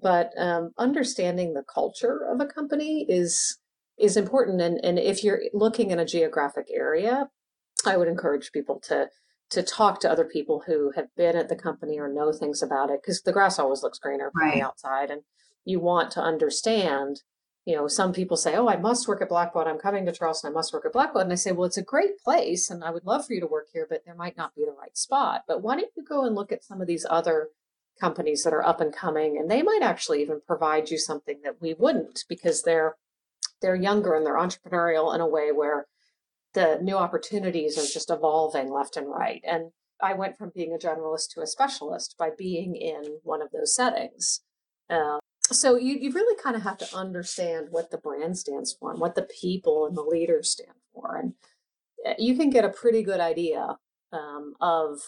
But 0.00 0.30
um, 0.38 0.70
understanding 0.78 1.54
the 1.54 1.64
culture 1.64 2.20
of 2.24 2.40
a 2.40 2.46
company 2.46 3.06
is 3.08 3.58
is 3.96 4.16
important. 4.16 4.60
And, 4.60 4.84
and 4.84 4.98
if 4.98 5.22
you're 5.22 5.42
looking 5.52 5.92
in 5.92 6.00
a 6.00 6.04
geographic 6.04 6.66
area, 6.72 7.28
I 7.86 7.96
would 7.96 8.08
encourage 8.08 8.50
people 8.50 8.80
to 8.88 9.08
to 9.50 9.62
talk 9.62 10.00
to 10.00 10.10
other 10.10 10.24
people 10.24 10.64
who 10.66 10.92
have 10.96 11.14
been 11.16 11.36
at 11.36 11.48
the 11.48 11.56
company 11.56 11.98
or 11.98 12.12
know 12.12 12.32
things 12.32 12.62
about 12.62 12.90
it 12.90 13.00
because 13.02 13.22
the 13.22 13.32
grass 13.32 13.58
always 13.58 13.82
looks 13.82 13.98
greener 13.98 14.30
from 14.32 14.48
right. 14.48 14.54
the 14.54 14.62
outside 14.62 15.10
and 15.10 15.22
you 15.64 15.80
want 15.80 16.10
to 16.10 16.20
understand 16.20 17.22
you 17.64 17.74
know 17.74 17.86
some 17.86 18.12
people 18.12 18.36
say 18.36 18.54
oh 18.54 18.68
i 18.68 18.76
must 18.76 19.06
work 19.08 19.22
at 19.22 19.28
blackbaud 19.28 19.66
i'm 19.66 19.78
coming 19.78 20.04
to 20.04 20.12
charleston 20.12 20.50
i 20.50 20.54
must 20.54 20.72
work 20.72 20.84
at 20.84 20.92
blackbaud 20.92 21.22
and 21.22 21.32
i 21.32 21.36
say 21.36 21.52
well 21.52 21.66
it's 21.66 21.76
a 21.76 21.82
great 21.82 22.18
place 22.22 22.70
and 22.70 22.82
i 22.84 22.90
would 22.90 23.04
love 23.04 23.26
for 23.26 23.32
you 23.32 23.40
to 23.40 23.46
work 23.46 23.68
here 23.72 23.86
but 23.88 24.02
there 24.04 24.14
might 24.14 24.36
not 24.36 24.54
be 24.54 24.64
the 24.64 24.74
right 24.78 24.96
spot 24.96 25.42
but 25.46 25.62
why 25.62 25.74
don't 25.76 25.90
you 25.96 26.04
go 26.04 26.24
and 26.24 26.34
look 26.34 26.52
at 26.52 26.64
some 26.64 26.80
of 26.80 26.86
these 26.86 27.06
other 27.08 27.48
companies 28.00 28.42
that 28.42 28.52
are 28.52 28.66
up 28.66 28.80
and 28.80 28.94
coming 28.94 29.38
and 29.38 29.50
they 29.50 29.62
might 29.62 29.82
actually 29.82 30.20
even 30.20 30.40
provide 30.46 30.90
you 30.90 30.98
something 30.98 31.40
that 31.44 31.60
we 31.60 31.74
wouldn't 31.74 32.24
because 32.28 32.62
they're 32.62 32.96
they're 33.62 33.76
younger 33.76 34.14
and 34.14 34.26
they're 34.26 34.36
entrepreneurial 34.36 35.14
in 35.14 35.20
a 35.20 35.26
way 35.26 35.50
where 35.52 35.86
the 36.54 36.78
new 36.82 36.96
opportunities 36.96 37.76
are 37.76 37.92
just 37.92 38.10
evolving 38.10 38.72
left 38.72 38.96
and 38.96 39.08
right. 39.08 39.42
And 39.44 39.70
I 40.00 40.14
went 40.14 40.38
from 40.38 40.52
being 40.54 40.72
a 40.72 40.78
generalist 40.78 41.30
to 41.34 41.40
a 41.40 41.46
specialist 41.46 42.16
by 42.18 42.30
being 42.36 42.76
in 42.76 43.18
one 43.22 43.42
of 43.42 43.50
those 43.52 43.74
settings. 43.74 44.40
Uh, 44.88 45.18
so 45.50 45.76
you, 45.76 45.96
you 45.96 46.10
really 46.12 46.40
kind 46.42 46.56
of 46.56 46.62
have 46.62 46.78
to 46.78 46.96
understand 46.96 47.68
what 47.70 47.90
the 47.90 47.98
brand 47.98 48.38
stands 48.38 48.72
for 48.72 48.92
and 48.92 49.00
what 49.00 49.14
the 49.14 49.28
people 49.40 49.86
and 49.86 49.96
the 49.96 50.02
leaders 50.02 50.50
stand 50.50 50.76
for. 50.92 51.16
And 51.16 51.34
uh, 52.06 52.14
you 52.18 52.36
can 52.36 52.50
get 52.50 52.64
a 52.64 52.70
pretty 52.70 53.02
good 53.02 53.20
idea 53.20 53.76
um, 54.12 54.54
of 54.60 55.00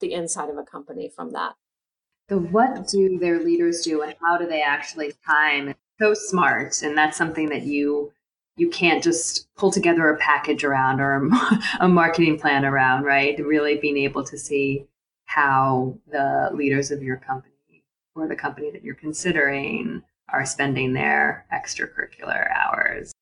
the 0.00 0.12
inside 0.12 0.50
of 0.50 0.58
a 0.58 0.62
company 0.62 1.10
from 1.14 1.32
that. 1.32 1.54
So, 2.28 2.38
what 2.38 2.86
do 2.88 3.18
their 3.18 3.42
leaders 3.42 3.80
do 3.82 4.02
and 4.02 4.14
how 4.22 4.36
do 4.36 4.46
they 4.46 4.62
actually 4.62 5.14
time? 5.26 5.74
So 6.00 6.14
smart. 6.14 6.82
And 6.82 6.96
that's 6.96 7.16
something 7.16 7.48
that 7.48 7.62
you 7.62 8.12
you 8.58 8.68
can't 8.68 9.02
just 9.02 9.46
pull 9.54 9.70
together 9.70 10.08
a 10.10 10.18
package 10.18 10.64
around 10.64 11.00
or 11.00 11.28
a 11.80 11.88
marketing 11.88 12.38
plan 12.38 12.64
around, 12.64 13.04
right? 13.04 13.38
Really 13.38 13.76
being 13.76 13.96
able 13.98 14.24
to 14.24 14.36
see 14.36 14.86
how 15.24 15.96
the 16.10 16.50
leaders 16.52 16.90
of 16.90 17.02
your 17.02 17.16
company 17.16 17.84
or 18.14 18.26
the 18.26 18.36
company 18.36 18.70
that 18.70 18.82
you're 18.82 18.94
considering 18.94 20.02
are 20.30 20.44
spending 20.44 20.92
their 20.92 21.46
extracurricular 21.52 22.50
hours. 22.50 23.12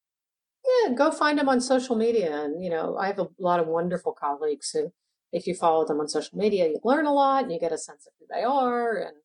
Yeah, 0.64 0.94
go 0.94 1.10
find 1.10 1.38
them 1.38 1.48
on 1.48 1.60
social 1.60 1.96
media. 1.96 2.44
And, 2.44 2.64
you 2.64 2.70
know, 2.70 2.96
I 2.96 3.06
have 3.06 3.18
a 3.18 3.28
lot 3.38 3.60
of 3.60 3.66
wonderful 3.66 4.12
colleagues 4.12 4.70
who, 4.70 4.92
if 5.32 5.46
you 5.46 5.54
follow 5.54 5.86
them 5.86 6.00
on 6.00 6.08
social 6.08 6.38
media, 6.38 6.66
you 6.66 6.80
learn 6.82 7.06
a 7.06 7.12
lot 7.12 7.44
and 7.44 7.52
you 7.52 7.60
get 7.60 7.72
a 7.72 7.78
sense 7.78 8.06
of 8.06 8.12
who 8.18 8.26
they 8.34 8.42
are. 8.42 8.96
And 8.96 9.16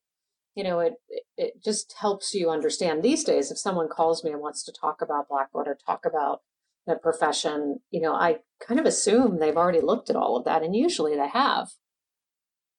you 0.54 0.64
know, 0.64 0.80
it 0.80 0.94
it 1.36 1.62
just 1.62 1.94
helps 1.98 2.34
you 2.34 2.50
understand 2.50 3.02
these 3.02 3.24
days. 3.24 3.50
If 3.50 3.58
someone 3.58 3.88
calls 3.88 4.22
me 4.22 4.30
and 4.30 4.40
wants 4.40 4.64
to 4.64 4.72
talk 4.72 5.00
about 5.00 5.28
Blackbaud 5.28 5.66
or 5.66 5.78
talk 5.86 6.04
about 6.04 6.42
the 6.86 6.96
profession, 6.96 7.80
you 7.90 8.00
know, 8.00 8.14
I 8.14 8.38
kind 8.66 8.78
of 8.78 8.86
assume 8.86 9.38
they've 9.38 9.56
already 9.56 9.80
looked 9.80 10.10
at 10.10 10.16
all 10.16 10.36
of 10.36 10.44
that, 10.44 10.62
and 10.62 10.74
usually 10.76 11.16
they 11.16 11.28
have. 11.28 11.70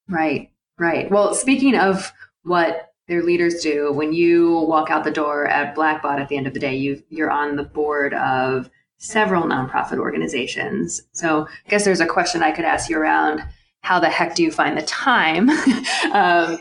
Right, 0.07 0.51
right. 0.77 1.09
Well, 1.09 1.33
speaking 1.33 1.77
of 1.77 2.11
what 2.43 2.91
their 3.07 3.23
leaders 3.23 3.61
do, 3.61 3.91
when 3.91 4.13
you 4.13 4.65
walk 4.67 4.89
out 4.89 5.03
the 5.03 5.11
door 5.11 5.47
at 5.47 5.75
Blackbaud 5.75 6.19
at 6.19 6.29
the 6.29 6.37
end 6.37 6.47
of 6.47 6.53
the 6.53 6.59
day, 6.59 6.75
you 6.75 7.01
you're 7.09 7.31
on 7.31 7.55
the 7.55 7.63
board 7.63 8.13
of 8.13 8.69
several 8.97 9.43
nonprofit 9.43 9.97
organizations. 9.97 11.01
So 11.11 11.47
I 11.65 11.69
guess 11.69 11.83
there's 11.83 11.99
a 11.99 12.05
question 12.05 12.43
I 12.43 12.51
could 12.51 12.65
ask 12.65 12.89
you 12.89 12.97
around 12.97 13.41
how 13.81 13.99
the 13.99 14.09
heck 14.09 14.35
do 14.35 14.43
you 14.43 14.51
find 14.51 14.77
the 14.77 14.83
time 14.83 15.49
um, 16.13 16.59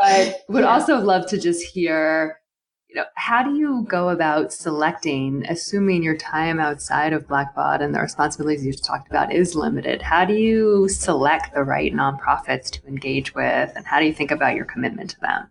but 0.00 0.40
would 0.48 0.64
yeah. 0.64 0.70
also 0.70 0.98
love 0.98 1.26
to 1.26 1.38
just 1.38 1.62
hear 1.62 2.40
you 2.88 2.96
know 2.96 3.04
how 3.14 3.42
do 3.42 3.56
you 3.56 3.86
go 3.88 4.08
about 4.08 4.52
selecting 4.52 5.44
assuming 5.48 6.02
your 6.02 6.16
time 6.16 6.58
outside 6.58 7.12
of 7.12 7.26
blackbaud 7.26 7.80
and 7.80 7.94
the 7.94 8.00
responsibilities 8.00 8.64
you 8.64 8.72
just 8.72 8.84
talked 8.84 9.08
about 9.08 9.32
is 9.32 9.54
limited 9.54 10.02
how 10.02 10.24
do 10.24 10.34
you 10.34 10.88
select 10.88 11.54
the 11.54 11.62
right 11.62 11.94
nonprofits 11.94 12.70
to 12.70 12.86
engage 12.86 13.34
with 13.34 13.72
and 13.76 13.86
how 13.86 14.00
do 14.00 14.06
you 14.06 14.12
think 14.12 14.30
about 14.30 14.56
your 14.56 14.64
commitment 14.64 15.10
to 15.10 15.20
them 15.20 15.50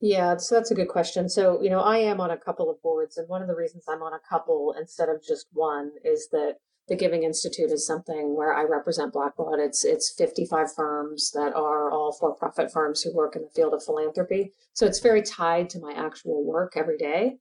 yeah 0.00 0.36
so 0.36 0.54
that's 0.54 0.70
a 0.70 0.74
good 0.74 0.88
question 0.88 1.28
so 1.28 1.60
you 1.62 1.68
know 1.68 1.80
i 1.80 1.98
am 1.98 2.20
on 2.20 2.30
a 2.30 2.36
couple 2.36 2.70
of 2.70 2.80
boards 2.82 3.18
and 3.18 3.28
one 3.28 3.42
of 3.42 3.48
the 3.48 3.54
reasons 3.54 3.84
i'm 3.88 4.02
on 4.02 4.14
a 4.14 4.28
couple 4.28 4.74
instead 4.78 5.08
of 5.08 5.22
just 5.22 5.46
one 5.52 5.90
is 6.04 6.28
that 6.30 6.56
the 6.88 6.96
Giving 6.96 7.24
Institute 7.24 7.70
is 7.70 7.86
something 7.86 8.36
where 8.36 8.54
I 8.54 8.62
represent 8.62 9.12
Blackbaud. 9.12 9.58
It's 9.58 9.84
it's 9.84 10.14
55 10.16 10.72
firms 10.72 11.32
that 11.32 11.52
are 11.54 11.90
all 11.90 12.12
for-profit 12.12 12.72
firms 12.72 13.02
who 13.02 13.14
work 13.14 13.34
in 13.34 13.42
the 13.42 13.50
field 13.50 13.74
of 13.74 13.82
philanthropy. 13.82 14.52
So 14.72 14.86
it's 14.86 15.00
very 15.00 15.22
tied 15.22 15.68
to 15.70 15.80
my 15.80 15.92
actual 15.96 16.44
work 16.44 16.74
every 16.76 16.96
day. 16.96 17.38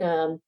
Um, 0.00 0.40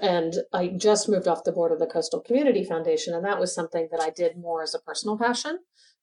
and 0.00 0.34
I 0.52 0.68
just 0.68 1.08
moved 1.08 1.28
off 1.28 1.44
the 1.44 1.52
board 1.52 1.70
of 1.70 1.78
the 1.78 1.86
Coastal 1.86 2.20
Community 2.20 2.64
Foundation, 2.64 3.14
and 3.14 3.24
that 3.24 3.38
was 3.38 3.54
something 3.54 3.88
that 3.90 4.00
I 4.00 4.10
did 4.10 4.36
more 4.36 4.62
as 4.62 4.74
a 4.74 4.80
personal 4.80 5.18
passion. 5.18 5.58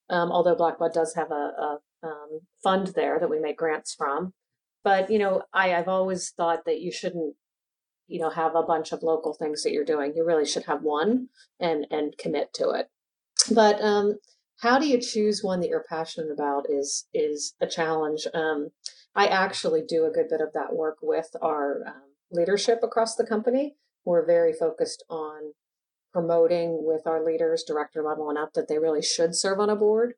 Um, 0.09 0.31
although 0.31 0.55
Blackbaud 0.55 0.93
does 0.93 1.15
have 1.15 1.31
a, 1.31 1.33
a 1.33 1.79
um, 2.03 2.39
fund 2.63 2.87
there 2.87 3.19
that 3.19 3.29
we 3.29 3.39
make 3.39 3.57
grants 3.57 3.93
from, 3.93 4.33
but 4.83 5.09
you 5.09 5.19
know, 5.19 5.43
I, 5.53 5.73
I've 5.73 5.87
always 5.87 6.31
thought 6.31 6.65
that 6.65 6.81
you 6.81 6.91
shouldn't 6.91 7.35
you 8.11 8.19
know 8.19 8.29
have 8.29 8.55
a 8.55 8.63
bunch 8.63 8.91
of 8.91 9.03
local 9.03 9.33
things 9.33 9.63
that 9.63 9.71
you're 9.71 9.85
doing 9.85 10.13
you 10.15 10.25
really 10.25 10.45
should 10.45 10.65
have 10.65 10.83
one 10.83 11.29
and 11.59 11.87
and 11.89 12.17
commit 12.17 12.53
to 12.53 12.69
it. 12.71 12.89
But 13.53 13.81
um 13.81 14.19
how 14.61 14.77
do 14.77 14.87
you 14.87 14.99
choose 14.99 15.43
one 15.43 15.59
that 15.61 15.69
you're 15.69 15.85
passionate 15.87 16.31
about 16.31 16.69
is 16.69 17.07
is 17.13 17.55
a 17.61 17.67
challenge. 17.67 18.27
Um 18.33 18.71
i 19.15 19.27
actually 19.27 19.83
do 19.87 20.05
a 20.05 20.11
good 20.11 20.27
bit 20.29 20.41
of 20.41 20.53
that 20.53 20.73
work 20.73 20.97
with 21.01 21.29
our 21.41 21.83
um, 21.87 22.11
leadership 22.31 22.79
across 22.83 23.15
the 23.15 23.25
company. 23.25 23.75
We're 24.05 24.25
very 24.25 24.53
focused 24.53 25.03
on 25.09 25.53
promoting 26.11 26.83
with 26.83 27.07
our 27.07 27.23
leaders 27.23 27.63
director 27.63 28.03
level 28.03 28.29
and 28.29 28.37
up 28.37 28.53
that 28.53 28.67
they 28.67 28.77
really 28.77 29.01
should 29.01 29.35
serve 29.35 29.59
on 29.59 29.69
a 29.69 29.75
board. 29.75 30.13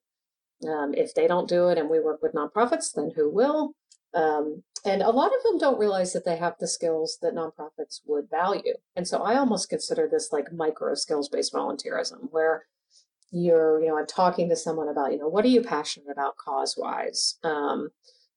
Um, 0.68 0.94
if 0.94 1.14
they 1.14 1.28
don't 1.28 1.50
do 1.50 1.68
it 1.68 1.78
and 1.78 1.90
we 1.90 2.00
work 2.00 2.22
with 2.22 2.34
nonprofits 2.34 2.94
then 2.94 3.12
who 3.16 3.30
will? 3.30 3.76
Um, 4.14 4.64
and 4.86 5.02
a 5.02 5.10
lot 5.10 5.32
of 5.36 5.44
them 5.44 5.58
don't 5.58 5.80
realize 5.80 6.14
that 6.14 6.26
they 6.26 6.38
have 6.38 6.56
the 6.60 6.68
skills 6.68 7.18
that 7.22 7.36
nonprofits 7.36 8.02
would 8.06 8.30
value. 8.30 8.74
And 8.96 9.08
so 9.08 9.22
I 9.22 9.38
almost 9.38 9.70
consider 9.70 10.08
this 10.12 10.32
like 10.32 10.52
micro 10.52 10.94
skills 10.96 11.30
based 11.30 11.54
volunteerism, 11.54 12.30
where 12.32 12.66
you're, 13.32 13.82
you 13.82 13.88
know, 13.88 13.98
I'm 13.98 14.06
talking 14.06 14.50
to 14.50 14.56
someone 14.56 14.90
about, 14.90 15.12
you 15.12 15.18
know, 15.18 15.28
what 15.28 15.46
are 15.46 15.50
you 15.50 15.62
passionate 15.62 16.12
about 16.12 16.38
cause 16.38 16.76
wise? 16.78 17.38
Um, 17.44 17.90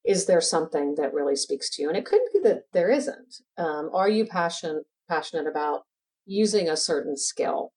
is 0.05 0.27
there 0.27 0.41
something 0.41 0.95
that 0.95 1.13
really 1.13 1.37
speaks 1.37 1.69
to 1.71 1.83
you? 1.83 1.89
And 1.89 1.99
it 1.99 2.07
could 2.07 2.21
be 2.33 2.39
that 2.45 2.63
there 2.73 2.91
isn't. 2.91 3.43
Um, 3.59 3.91
are 3.93 4.09
you 4.09 4.25
passion, 4.25 4.85
passionate 5.09 5.49
about 5.49 5.83
using 6.25 6.69
a 6.69 6.77
certain 6.77 7.17
skill? 7.17 7.73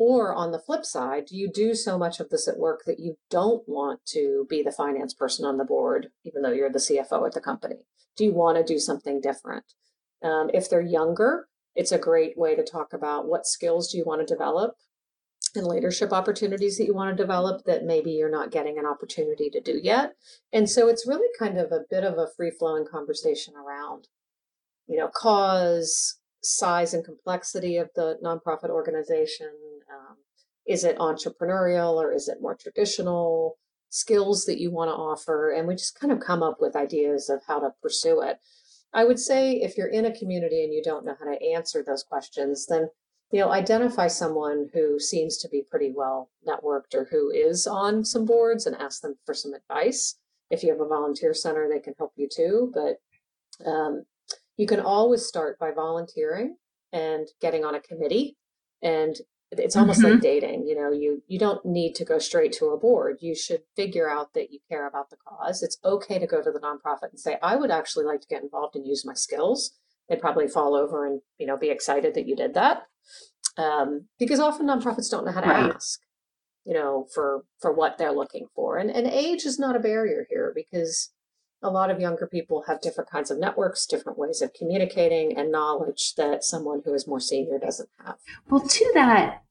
Or 0.00 0.34
on 0.34 0.50
the 0.50 0.58
flip 0.58 0.86
side, 0.86 1.26
do 1.26 1.36
you 1.36 1.46
do 1.46 1.74
so 1.74 1.98
much 1.98 2.20
of 2.20 2.30
this 2.30 2.48
at 2.48 2.56
work 2.56 2.84
that 2.86 2.98
you 2.98 3.18
don't 3.28 3.62
want 3.68 4.00
to 4.06 4.46
be 4.48 4.62
the 4.62 4.72
finance 4.72 5.12
person 5.12 5.44
on 5.44 5.58
the 5.58 5.64
board, 5.64 6.08
even 6.24 6.40
though 6.40 6.52
you're 6.52 6.72
the 6.72 6.78
CFO 6.78 7.26
at 7.26 7.34
the 7.34 7.40
company? 7.42 7.84
Do 8.16 8.24
you 8.24 8.32
want 8.32 8.56
to 8.56 8.64
do 8.64 8.78
something 8.78 9.20
different? 9.20 9.74
Um, 10.24 10.48
if 10.54 10.70
they're 10.70 10.80
younger, 10.80 11.48
it's 11.74 11.92
a 11.92 11.98
great 11.98 12.38
way 12.38 12.56
to 12.56 12.64
talk 12.64 12.94
about 12.94 13.28
what 13.28 13.44
skills 13.44 13.92
do 13.92 13.98
you 13.98 14.04
want 14.06 14.26
to 14.26 14.34
develop 14.34 14.76
and 15.54 15.66
leadership 15.66 16.14
opportunities 16.14 16.78
that 16.78 16.86
you 16.86 16.94
want 16.94 17.14
to 17.14 17.22
develop 17.22 17.66
that 17.66 17.84
maybe 17.84 18.12
you're 18.12 18.30
not 18.30 18.50
getting 18.50 18.78
an 18.78 18.86
opportunity 18.86 19.50
to 19.50 19.60
do 19.60 19.78
yet. 19.82 20.14
And 20.50 20.70
so 20.70 20.88
it's 20.88 21.06
really 21.06 21.28
kind 21.38 21.58
of 21.58 21.72
a 21.72 21.84
bit 21.90 22.04
of 22.04 22.16
a 22.16 22.28
free 22.38 22.52
flowing 22.58 22.86
conversation 22.90 23.52
around, 23.54 24.08
you 24.86 24.96
know, 24.96 25.10
cause, 25.14 26.20
size 26.42 26.94
and 26.94 27.04
complexity 27.04 27.76
of 27.76 27.90
the 27.94 28.18
nonprofit 28.24 28.70
organization, 28.70 29.50
is 30.66 30.84
it 30.84 30.98
entrepreneurial 30.98 31.94
or 31.94 32.12
is 32.12 32.28
it 32.28 32.38
more 32.40 32.54
traditional? 32.54 33.58
Skills 33.92 34.44
that 34.44 34.60
you 34.60 34.70
want 34.70 34.88
to 34.88 34.94
offer. 34.94 35.50
And 35.50 35.66
we 35.66 35.74
just 35.74 35.98
kind 35.98 36.12
of 36.12 36.20
come 36.20 36.44
up 36.44 36.58
with 36.60 36.76
ideas 36.76 37.28
of 37.28 37.42
how 37.46 37.58
to 37.58 37.74
pursue 37.82 38.22
it. 38.22 38.38
I 38.92 39.04
would 39.04 39.18
say 39.18 39.54
if 39.54 39.76
you're 39.76 39.88
in 39.88 40.04
a 40.04 40.16
community 40.16 40.62
and 40.62 40.72
you 40.72 40.82
don't 40.82 41.04
know 41.04 41.16
how 41.18 41.26
to 41.26 41.42
answer 41.42 41.82
those 41.82 42.02
questions, 42.02 42.66
then 42.66 42.88
you 43.32 43.40
know 43.40 43.50
identify 43.50 44.08
someone 44.08 44.68
who 44.72 44.98
seems 44.98 45.36
to 45.38 45.48
be 45.48 45.62
pretty 45.68 45.92
well 45.94 46.30
networked 46.46 46.94
or 46.94 47.08
who 47.10 47.30
is 47.30 47.66
on 47.66 48.04
some 48.04 48.24
boards 48.24 48.66
and 48.66 48.76
ask 48.76 49.02
them 49.02 49.16
for 49.24 49.34
some 49.34 49.54
advice. 49.54 50.16
If 50.50 50.62
you 50.62 50.70
have 50.70 50.80
a 50.80 50.88
volunteer 50.88 51.34
center, 51.34 51.68
they 51.68 51.78
can 51.78 51.94
help 51.98 52.12
you 52.16 52.28
too. 52.28 52.72
But 52.74 53.68
um, 53.68 54.04
you 54.56 54.66
can 54.66 54.80
always 54.80 55.24
start 55.24 55.58
by 55.58 55.70
volunteering 55.70 56.56
and 56.92 57.28
getting 57.40 57.64
on 57.64 57.74
a 57.74 57.80
committee 57.80 58.36
and 58.82 59.16
it's 59.52 59.76
almost 59.76 60.00
mm-hmm. 60.00 60.12
like 60.12 60.20
dating 60.20 60.66
you 60.66 60.76
know 60.76 60.92
you 60.92 61.22
you 61.26 61.38
don't 61.38 61.64
need 61.64 61.94
to 61.94 62.04
go 62.04 62.18
straight 62.18 62.52
to 62.52 62.66
a 62.66 62.78
board. 62.78 63.18
You 63.20 63.34
should 63.34 63.62
figure 63.76 64.08
out 64.08 64.34
that 64.34 64.52
you 64.52 64.60
care 64.68 64.86
about 64.86 65.10
the 65.10 65.16
cause. 65.16 65.62
It's 65.62 65.78
okay 65.84 66.18
to 66.18 66.26
go 66.26 66.42
to 66.42 66.50
the 66.50 66.60
nonprofit 66.60 67.10
and 67.10 67.18
say 67.18 67.38
i 67.42 67.56
would 67.56 67.70
actually 67.70 68.04
like 68.04 68.20
to 68.20 68.28
get 68.28 68.42
involved 68.42 68.76
and 68.76 68.86
use 68.86 69.04
my 69.04 69.14
skills. 69.14 69.72
They'd 70.08 70.20
probably 70.20 70.48
fall 70.48 70.74
over 70.74 71.06
and 71.06 71.20
you 71.38 71.46
know 71.46 71.56
be 71.56 71.70
excited 71.70 72.14
that 72.14 72.28
you 72.28 72.36
did 72.36 72.54
that. 72.54 72.82
Um, 73.56 74.06
because 74.18 74.40
often 74.40 74.66
nonprofits 74.66 75.10
don't 75.10 75.26
know 75.26 75.32
how 75.32 75.40
to 75.40 75.48
right. 75.48 75.74
ask 75.74 76.00
you 76.64 76.74
know 76.74 77.06
for 77.12 77.44
for 77.60 77.72
what 77.72 77.98
they're 77.98 78.12
looking 78.12 78.46
for. 78.54 78.78
And 78.78 78.90
and 78.90 79.06
age 79.06 79.44
is 79.44 79.58
not 79.58 79.76
a 79.76 79.80
barrier 79.80 80.26
here 80.30 80.52
because 80.54 81.10
a 81.62 81.70
lot 81.70 81.90
of 81.90 82.00
younger 82.00 82.26
people 82.26 82.64
have 82.66 82.80
different 82.80 83.10
kinds 83.10 83.30
of 83.30 83.38
networks, 83.38 83.86
different 83.86 84.18
ways 84.18 84.40
of 84.40 84.54
communicating 84.54 85.36
and 85.36 85.52
knowledge 85.52 86.14
that 86.14 86.44
someone 86.44 86.82
who 86.84 86.94
is 86.94 87.06
more 87.06 87.20
senior 87.20 87.58
doesn't 87.58 87.88
have. 88.04 88.16
Well, 88.48 88.60
to 88.60 88.90
that 88.94 89.42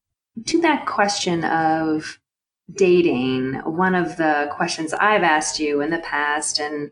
to 0.46 0.62
that 0.62 0.86
question 0.86 1.44
of 1.44 2.20
dating, 2.72 3.56
one 3.66 3.96
of 3.96 4.18
the 4.18 4.50
questions 4.52 4.94
I've 4.94 5.24
asked 5.24 5.60
you 5.60 5.82
in 5.82 5.90
the 5.90 6.00
past 6.00 6.60
and 6.60 6.92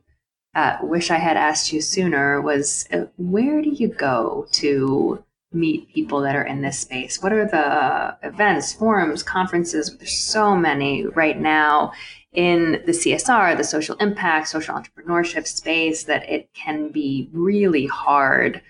uh, 0.56 0.78
wish 0.82 1.12
I 1.12 1.18
had 1.18 1.38
asked 1.38 1.72
you 1.72 1.82
sooner 1.82 2.42
was 2.42 2.88
uh, 2.92 3.06
where 3.18 3.62
do 3.62 3.70
you 3.70 3.88
go 3.88 4.48
to 4.54 5.24
meet 5.54 5.94
people 5.94 6.22
that 6.22 6.36
are 6.36 6.44
in 6.44 6.62
this 6.62 6.80
space? 6.80 7.22
What 7.22 7.32
are 7.32 7.46
the 7.46 8.28
events, 8.28 8.74
forums, 8.74 9.24
conferences? 9.24 9.96
There's 9.96 10.18
so 10.18 10.56
many 10.56 11.06
right 11.06 11.40
now 11.40 11.94
in 12.38 12.84
the 12.86 12.92
CSR, 12.92 13.58
the 13.58 13.64
social 13.64 13.96
impact, 13.96 14.48
social 14.48 14.76
entrepreneurship 14.76 15.48
space 15.48 16.04
that 16.04 16.30
it 16.30 16.50
can 16.54 16.90
be 16.90 17.30
really 17.34 17.88
hard 17.88 18.62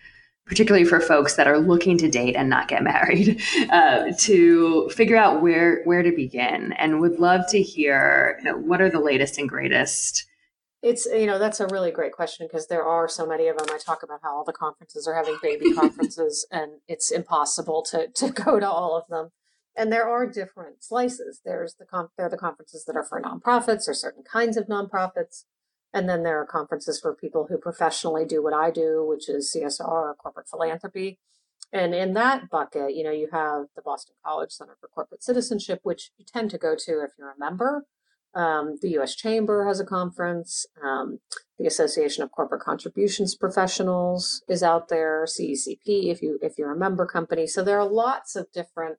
particularly 0.46 0.86
for 0.86 1.02
folks 1.02 1.36
that 1.36 1.46
are 1.46 1.60
looking 1.60 1.98
to 1.98 2.10
date 2.10 2.34
and 2.34 2.50
not 2.50 2.70
get 2.70 2.82
married, 2.96 3.42
uh, 3.70 4.12
to 4.18 4.90
figure 4.90 5.18
out 5.18 5.42
where 5.42 5.84
where 5.84 6.02
to 6.02 6.12
begin. 6.12 6.72
And 6.74 7.02
would 7.02 7.20
love 7.20 7.42
to 7.50 7.62
hear 7.62 8.38
you 8.40 8.46
know, 8.46 8.58
what 8.58 8.82
are 8.82 8.90
the 8.90 9.02
latest 9.02 9.38
and 9.38 9.48
greatest. 9.48 10.26
It's 10.82 11.06
you 11.06 11.26
know 11.26 11.40
that's 11.40 11.60
a 11.60 11.68
really 11.68 11.92
great 11.92 12.14
question 12.14 12.48
because 12.48 12.68
there 12.68 12.84
are 12.84 13.10
so 13.10 13.26
many 13.26 13.48
of 13.48 13.58
them. 13.58 13.68
I 13.70 13.78
talk 13.78 14.04
about 14.04 14.22
how 14.24 14.38
all 14.38 14.44
the 14.46 14.54
conferences 14.54 15.08
are 15.08 15.16
having 15.16 15.38
baby 15.42 15.74
conferences, 15.76 16.48
and 16.52 16.74
it's 16.88 17.12
impossible 17.12 17.84
to 17.92 18.08
to 18.08 18.30
go 18.30 18.60
to 18.60 18.70
all 18.70 18.96
of 18.96 19.04
them. 19.10 19.32
And 19.78 19.92
there 19.92 20.10
are 20.10 20.26
different 20.26 20.84
slices. 20.84 21.42
There's 21.46 21.76
the 21.76 21.86
there 22.18 22.26
are 22.26 22.30
the 22.30 22.38
conferences 22.38 22.86
that 22.86 22.96
are 22.96 23.04
for 23.04 23.22
nonprofits 23.22 23.88
or 23.88 23.94
certain 23.94 24.24
kinds 24.24 24.58
of 24.58 24.66
nonprofits. 24.66 25.44
And 25.94 26.10
then 26.10 26.24
there 26.24 26.42
are 26.42 26.46
conferences 26.46 27.00
for 27.00 27.14
people 27.14 27.46
who 27.48 27.58
professionally 27.58 28.26
do 28.26 28.44
what 28.44 28.54
I 28.54 28.72
do, 28.72 29.06
which 29.08 29.30
is 29.30 29.56
CSR 29.56 29.88
or 29.88 30.16
corporate 30.16 30.50
philanthropy. 30.50 31.20
And 31.72 31.94
in 31.94 32.14
that 32.14 32.50
bucket, 32.50 32.96
you 32.96 33.04
know, 33.04 33.12
you 33.12 33.30
have 33.32 33.68
the 33.76 33.82
Boston 33.82 34.16
College 34.26 34.52
Center 34.52 34.78
for 34.80 34.88
Corporate 34.88 35.24
Citizenship, 35.24 35.82
which 35.84 36.12
you 36.18 36.26
tend 36.26 36.50
to 36.52 36.58
go 36.58 36.76
to 36.76 37.02
if 37.04 37.12
you're 37.18 37.32
a 37.32 37.40
member. 37.40 37.86
Um, 38.34 38.78
the 38.82 38.90
U.S. 38.92 39.16
Chamber 39.16 39.66
has 39.66 39.80
a 39.80 39.86
conference. 39.86 40.66
Um, 40.84 41.20
the 41.58 41.66
Association 41.66 42.24
of 42.24 42.32
Corporate 42.32 42.62
Contributions 42.62 43.36
Professionals 43.36 44.44
is 44.48 44.64
out 44.64 44.90
there. 44.90 45.26
CECP, 45.26 46.12
if 46.12 46.22
you 46.22 46.40
if 46.42 46.58
you're 46.58 46.72
a 46.72 46.78
member 46.78 47.06
company. 47.06 47.48
So 47.48 47.64
there 47.64 47.80
are 47.80 47.88
lots 47.88 48.36
of 48.36 48.52
different 48.52 48.98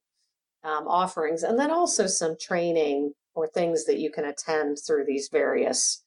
um, 0.68 0.86
offerings, 0.86 1.42
and 1.42 1.58
then 1.58 1.70
also 1.70 2.06
some 2.06 2.36
training 2.38 3.12
or 3.34 3.46
things 3.46 3.84
that 3.86 3.98
you 3.98 4.10
can 4.10 4.24
attend 4.24 4.78
through 4.84 5.04
these 5.06 5.28
various 5.30 6.04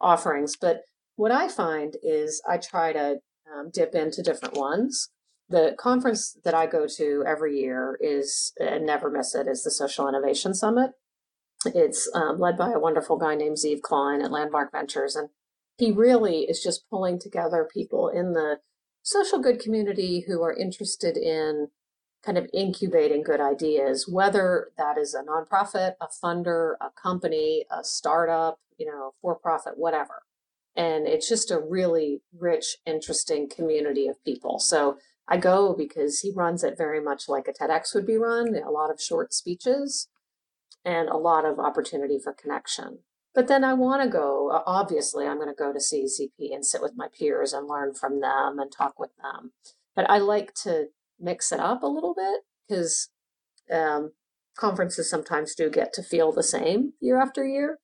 offerings. 0.00 0.56
But 0.60 0.82
what 1.16 1.32
I 1.32 1.48
find 1.48 1.96
is 2.02 2.42
I 2.48 2.56
try 2.56 2.92
to 2.92 3.18
um, 3.52 3.70
dip 3.72 3.94
into 3.94 4.22
different 4.22 4.56
ones. 4.56 5.10
The 5.48 5.74
conference 5.78 6.38
that 6.44 6.54
I 6.54 6.66
go 6.66 6.86
to 6.96 7.24
every 7.26 7.58
year 7.58 7.98
is, 8.00 8.52
and 8.58 8.86
never 8.86 9.10
miss 9.10 9.34
it, 9.34 9.48
is 9.48 9.64
the 9.64 9.70
Social 9.70 10.08
Innovation 10.08 10.54
Summit. 10.54 10.92
It's 11.66 12.08
um, 12.14 12.38
led 12.38 12.56
by 12.56 12.70
a 12.72 12.78
wonderful 12.78 13.18
guy 13.18 13.34
named 13.34 13.56
Zeev 13.56 13.82
Klein 13.82 14.22
at 14.22 14.30
Landmark 14.30 14.72
Ventures. 14.72 15.16
And 15.16 15.28
he 15.76 15.90
really 15.90 16.42
is 16.42 16.62
just 16.62 16.88
pulling 16.88 17.18
together 17.18 17.68
people 17.70 18.08
in 18.08 18.32
the 18.32 18.58
social 19.02 19.40
good 19.40 19.58
community 19.58 20.24
who 20.26 20.42
are 20.42 20.56
interested 20.56 21.16
in 21.16 21.68
kind 22.24 22.36
of 22.36 22.48
incubating 22.52 23.22
good 23.22 23.40
ideas, 23.40 24.06
whether 24.08 24.68
that 24.76 24.98
is 24.98 25.14
a 25.14 25.22
nonprofit, 25.22 25.94
a 26.00 26.06
funder, 26.06 26.74
a 26.80 26.90
company, 26.90 27.64
a 27.70 27.82
startup, 27.82 28.58
you 28.78 28.86
know, 28.86 29.12
for 29.22 29.34
profit, 29.34 29.74
whatever. 29.76 30.22
And 30.76 31.06
it's 31.06 31.28
just 31.28 31.50
a 31.50 31.58
really 31.58 32.22
rich, 32.38 32.76
interesting 32.86 33.48
community 33.48 34.06
of 34.06 34.22
people. 34.24 34.58
So 34.58 34.98
I 35.26 35.36
go 35.36 35.74
because 35.74 36.20
he 36.20 36.32
runs 36.34 36.62
it 36.64 36.76
very 36.76 37.00
much 37.00 37.28
like 37.28 37.48
a 37.48 37.52
TEDx 37.52 37.94
would 37.94 38.06
be 38.06 38.16
run, 38.16 38.54
a 38.56 38.70
lot 38.70 38.90
of 38.90 39.00
short 39.00 39.32
speeches 39.32 40.08
and 40.84 41.08
a 41.08 41.16
lot 41.16 41.44
of 41.44 41.58
opportunity 41.58 42.18
for 42.18 42.32
connection. 42.32 43.00
But 43.34 43.46
then 43.46 43.62
I 43.62 43.74
want 43.74 44.02
to 44.02 44.08
go, 44.08 44.62
obviously, 44.66 45.26
I'm 45.26 45.36
going 45.36 45.48
to 45.48 45.54
go 45.54 45.72
to 45.72 45.78
CECP 45.78 46.52
and 46.52 46.66
sit 46.66 46.82
with 46.82 46.94
my 46.96 47.06
peers 47.16 47.52
and 47.52 47.68
learn 47.68 47.94
from 47.94 48.20
them 48.20 48.58
and 48.58 48.72
talk 48.72 48.98
with 48.98 49.10
them. 49.22 49.52
But 49.94 50.10
I 50.10 50.18
like 50.18 50.52
to 50.64 50.88
mix 51.20 51.52
it 51.52 51.60
up 51.60 51.82
a 51.82 51.86
little 51.86 52.14
bit 52.14 52.42
because 52.68 53.10
um, 53.70 54.12
conferences 54.56 55.08
sometimes 55.08 55.54
do 55.54 55.70
get 55.70 55.92
to 55.94 56.02
feel 56.02 56.32
the 56.32 56.42
same 56.42 56.92
year 57.00 57.20
after 57.20 57.46
year. 57.46 57.78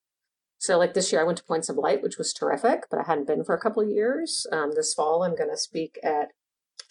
So, 0.58 0.78
like 0.78 0.94
this 0.94 1.12
year, 1.12 1.20
I 1.20 1.24
went 1.24 1.38
to 1.38 1.44
Points 1.44 1.68
of 1.68 1.76
Light, 1.76 2.02
which 2.02 2.16
was 2.16 2.32
terrific, 2.32 2.84
but 2.90 2.98
I 2.98 3.04
hadn't 3.06 3.26
been 3.26 3.44
for 3.44 3.54
a 3.54 3.60
couple 3.60 3.82
of 3.82 3.90
years. 3.90 4.46
Um, 4.50 4.72
this 4.74 4.94
fall, 4.94 5.22
I'm 5.22 5.36
going 5.36 5.50
to 5.50 5.56
speak 5.56 5.98
at 6.02 6.30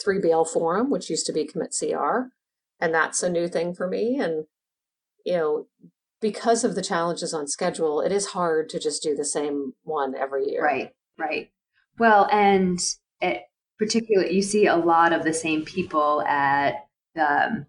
3BL 0.06 0.48
Forum, 0.48 0.92
which 0.92 1.10
used 1.10 1.26
to 1.26 1.34
be 1.34 1.46
Commit 1.46 1.76
CR, 1.78 2.30
and 2.80 2.94
that's 2.94 3.24
a 3.24 3.30
new 3.30 3.48
thing 3.48 3.74
for 3.74 3.88
me. 3.88 4.20
And 4.20 4.46
you 5.26 5.34
know, 5.34 5.68
because 6.22 6.64
of 6.64 6.76
the 6.76 6.84
challenges 6.84 7.34
on 7.34 7.48
schedule, 7.48 8.02
it 8.02 8.12
is 8.12 8.28
hard 8.28 8.70
to 8.70 8.80
just 8.80 9.02
do 9.02 9.16
the 9.16 9.26
same 9.26 9.74
one 9.84 10.16
every 10.16 10.50
year. 10.50 10.64
Right, 10.64 10.92
right. 11.18 11.50
Well, 11.98 12.28
and 12.32 12.80
it, 13.20 13.44
particularly 13.78 14.34
you 14.34 14.42
see 14.42 14.68
a 14.68 14.76
lot 14.76 15.14
of 15.14 15.24
the 15.24 15.34
same 15.34 15.64
people 15.64 16.22
at 16.24 16.88
um, 17.20 17.66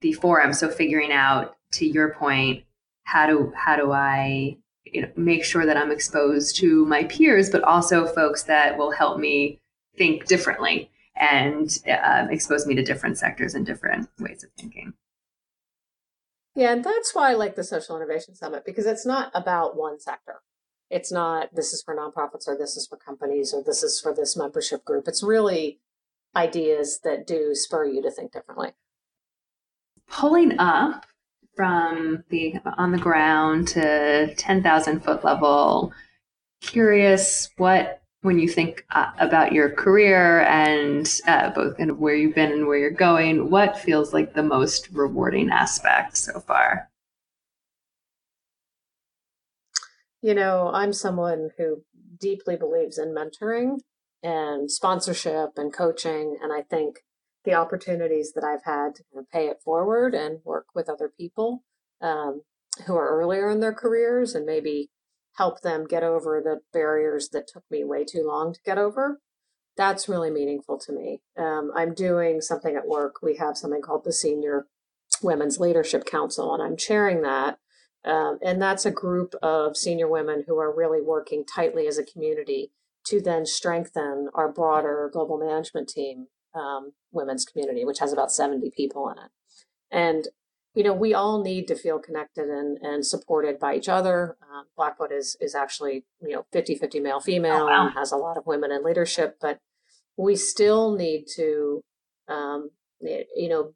the 0.00 0.12
forum. 0.14 0.52
So 0.52 0.68
figuring 0.68 1.12
out 1.12 1.56
to 1.72 1.86
your 1.86 2.14
point 2.14 2.64
how 3.04 3.26
do 3.26 3.52
how 3.56 3.76
do 3.76 3.92
i 3.92 4.56
you 4.84 5.02
know, 5.02 5.08
make 5.16 5.44
sure 5.44 5.66
that 5.66 5.76
i'm 5.76 5.90
exposed 5.90 6.56
to 6.56 6.84
my 6.86 7.04
peers 7.04 7.50
but 7.50 7.62
also 7.64 8.06
folks 8.06 8.44
that 8.44 8.78
will 8.78 8.90
help 8.90 9.18
me 9.18 9.60
think 9.96 10.26
differently 10.26 10.90
and 11.16 11.78
um, 12.04 12.30
expose 12.30 12.66
me 12.66 12.74
to 12.74 12.82
different 12.82 13.18
sectors 13.18 13.54
and 13.54 13.66
different 13.66 14.08
ways 14.18 14.42
of 14.42 14.50
thinking. 14.56 14.94
Yeah 16.54 16.72
and 16.72 16.84
that's 16.84 17.14
why 17.14 17.30
i 17.30 17.34
like 17.34 17.56
the 17.56 17.64
social 17.64 17.96
innovation 17.96 18.34
summit 18.34 18.64
because 18.64 18.86
it's 18.86 19.06
not 19.06 19.30
about 19.34 19.76
one 19.76 20.00
sector 20.00 20.40
it's 20.90 21.12
not 21.12 21.54
this 21.54 21.72
is 21.72 21.82
for 21.82 21.96
nonprofits 21.96 22.48
or 22.48 22.56
this 22.56 22.76
is 22.76 22.86
for 22.86 22.96
companies 22.96 23.54
or 23.54 23.62
this 23.62 23.82
is 23.82 24.00
for 24.00 24.12
this 24.12 24.36
membership 24.36 24.84
group. 24.84 25.06
It's 25.06 25.22
really 25.22 25.78
ideas 26.36 27.00
that 27.04 27.26
do 27.26 27.54
spur 27.54 27.84
you 27.84 28.02
to 28.02 28.10
think 28.10 28.32
differently. 28.32 28.72
Pulling 30.08 30.58
up 30.58 31.06
from 31.54 32.24
the 32.28 32.56
on 32.76 32.90
the 32.90 32.98
ground 32.98 33.68
to 33.68 34.34
10,000 34.34 35.00
foot 35.00 35.24
level, 35.24 35.92
curious 36.60 37.50
what 37.56 38.02
when 38.22 38.38
you 38.38 38.48
think 38.48 38.84
uh, 38.90 39.10
about 39.18 39.52
your 39.52 39.70
career 39.70 40.40
and 40.42 41.20
uh, 41.26 41.50
both 41.50 41.78
kind 41.78 41.90
of 41.90 41.98
where 41.98 42.14
you've 42.14 42.34
been 42.34 42.52
and 42.52 42.66
where 42.66 42.76
you're 42.76 42.90
going, 42.90 43.48
what 43.48 43.78
feels 43.78 44.12
like 44.12 44.34
the 44.34 44.42
most 44.42 44.90
rewarding 44.90 45.50
aspect 45.50 46.18
so 46.18 46.38
far? 46.40 46.89
You 50.22 50.34
know, 50.34 50.70
I'm 50.72 50.92
someone 50.92 51.50
who 51.56 51.82
deeply 52.18 52.56
believes 52.56 52.98
in 52.98 53.14
mentoring 53.14 53.78
and 54.22 54.70
sponsorship 54.70 55.50
and 55.56 55.72
coaching. 55.72 56.36
And 56.42 56.52
I 56.52 56.62
think 56.62 57.00
the 57.44 57.54
opportunities 57.54 58.32
that 58.34 58.44
I've 58.44 58.64
had 58.64 58.94
to 58.96 59.04
kind 59.12 59.24
of 59.24 59.30
pay 59.30 59.48
it 59.48 59.62
forward 59.64 60.14
and 60.14 60.40
work 60.44 60.66
with 60.74 60.90
other 60.90 61.10
people 61.16 61.64
um, 62.02 62.42
who 62.86 62.94
are 62.96 63.08
earlier 63.08 63.48
in 63.50 63.60
their 63.60 63.72
careers 63.72 64.34
and 64.34 64.44
maybe 64.44 64.90
help 65.36 65.62
them 65.62 65.86
get 65.86 66.02
over 66.02 66.40
the 66.42 66.60
barriers 66.72 67.30
that 67.32 67.48
took 67.48 67.64
me 67.70 67.82
way 67.84 68.04
too 68.04 68.24
long 68.26 68.52
to 68.52 68.60
get 68.64 68.78
over. 68.78 69.20
That's 69.76 70.08
really 70.08 70.30
meaningful 70.30 70.78
to 70.80 70.92
me. 70.92 71.22
Um, 71.38 71.70
I'm 71.74 71.94
doing 71.94 72.42
something 72.42 72.76
at 72.76 72.86
work. 72.86 73.16
We 73.22 73.36
have 73.36 73.56
something 73.56 73.80
called 73.80 74.04
the 74.04 74.12
Senior 74.12 74.66
Women's 75.22 75.58
Leadership 75.58 76.04
Council, 76.04 76.52
and 76.52 76.62
I'm 76.62 76.76
chairing 76.76 77.22
that 77.22 77.58
um, 78.04 78.38
and 78.42 78.60
that's 78.60 78.86
a 78.86 78.90
group 78.90 79.34
of 79.42 79.76
senior 79.76 80.08
women 80.08 80.44
who 80.46 80.58
are 80.58 80.74
really 80.74 81.00
working 81.00 81.44
tightly 81.44 81.86
as 81.86 81.98
a 81.98 82.04
community 82.04 82.70
to 83.06 83.20
then 83.20 83.44
strengthen 83.46 84.28
our 84.34 84.50
broader 84.50 85.10
global 85.12 85.38
management 85.38 85.88
team, 85.88 86.28
um, 86.54 86.92
women's 87.12 87.44
community, 87.44 87.84
which 87.84 87.98
has 87.98 88.12
about 88.12 88.32
70 88.32 88.70
people 88.76 89.08
in 89.10 89.18
it. 89.18 89.30
And, 89.90 90.28
you 90.74 90.82
know, 90.82 90.94
we 90.94 91.14
all 91.14 91.42
need 91.42 91.66
to 91.68 91.74
feel 91.74 91.98
connected 91.98 92.48
and, 92.48 92.78
and 92.78 93.04
supported 93.04 93.58
by 93.58 93.74
each 93.74 93.88
other. 93.88 94.36
Um, 94.42 94.66
Blackbaud 94.78 95.12
is, 95.12 95.36
is 95.40 95.54
actually, 95.54 96.04
you 96.20 96.34
know, 96.34 96.46
50 96.52 96.76
50 96.76 97.00
male 97.00 97.20
female 97.20 97.62
oh, 97.62 97.66
wow. 97.66 97.86
and 97.86 97.94
has 97.94 98.12
a 98.12 98.16
lot 98.16 98.36
of 98.36 98.46
women 98.46 98.70
in 98.70 98.84
leadership, 98.84 99.36
but 99.40 99.58
we 100.16 100.36
still 100.36 100.94
need 100.94 101.24
to, 101.36 101.82
um, 102.28 102.70
you 103.00 103.48
know, 103.48 103.72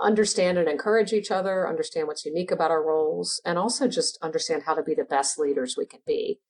understand 0.00 0.58
and 0.58 0.68
encourage 0.68 1.12
each 1.12 1.30
other, 1.30 1.68
understand 1.68 2.06
what's 2.06 2.24
unique 2.24 2.50
about 2.50 2.70
our 2.70 2.82
roles, 2.82 3.40
and 3.44 3.58
also 3.58 3.88
just 3.88 4.18
understand 4.22 4.62
how 4.66 4.74
to 4.74 4.82
be 4.82 4.94
the 4.94 5.04
best 5.04 5.38
leaders 5.38 5.76
we 5.76 5.86
can 5.86 6.00
be. 6.06 6.40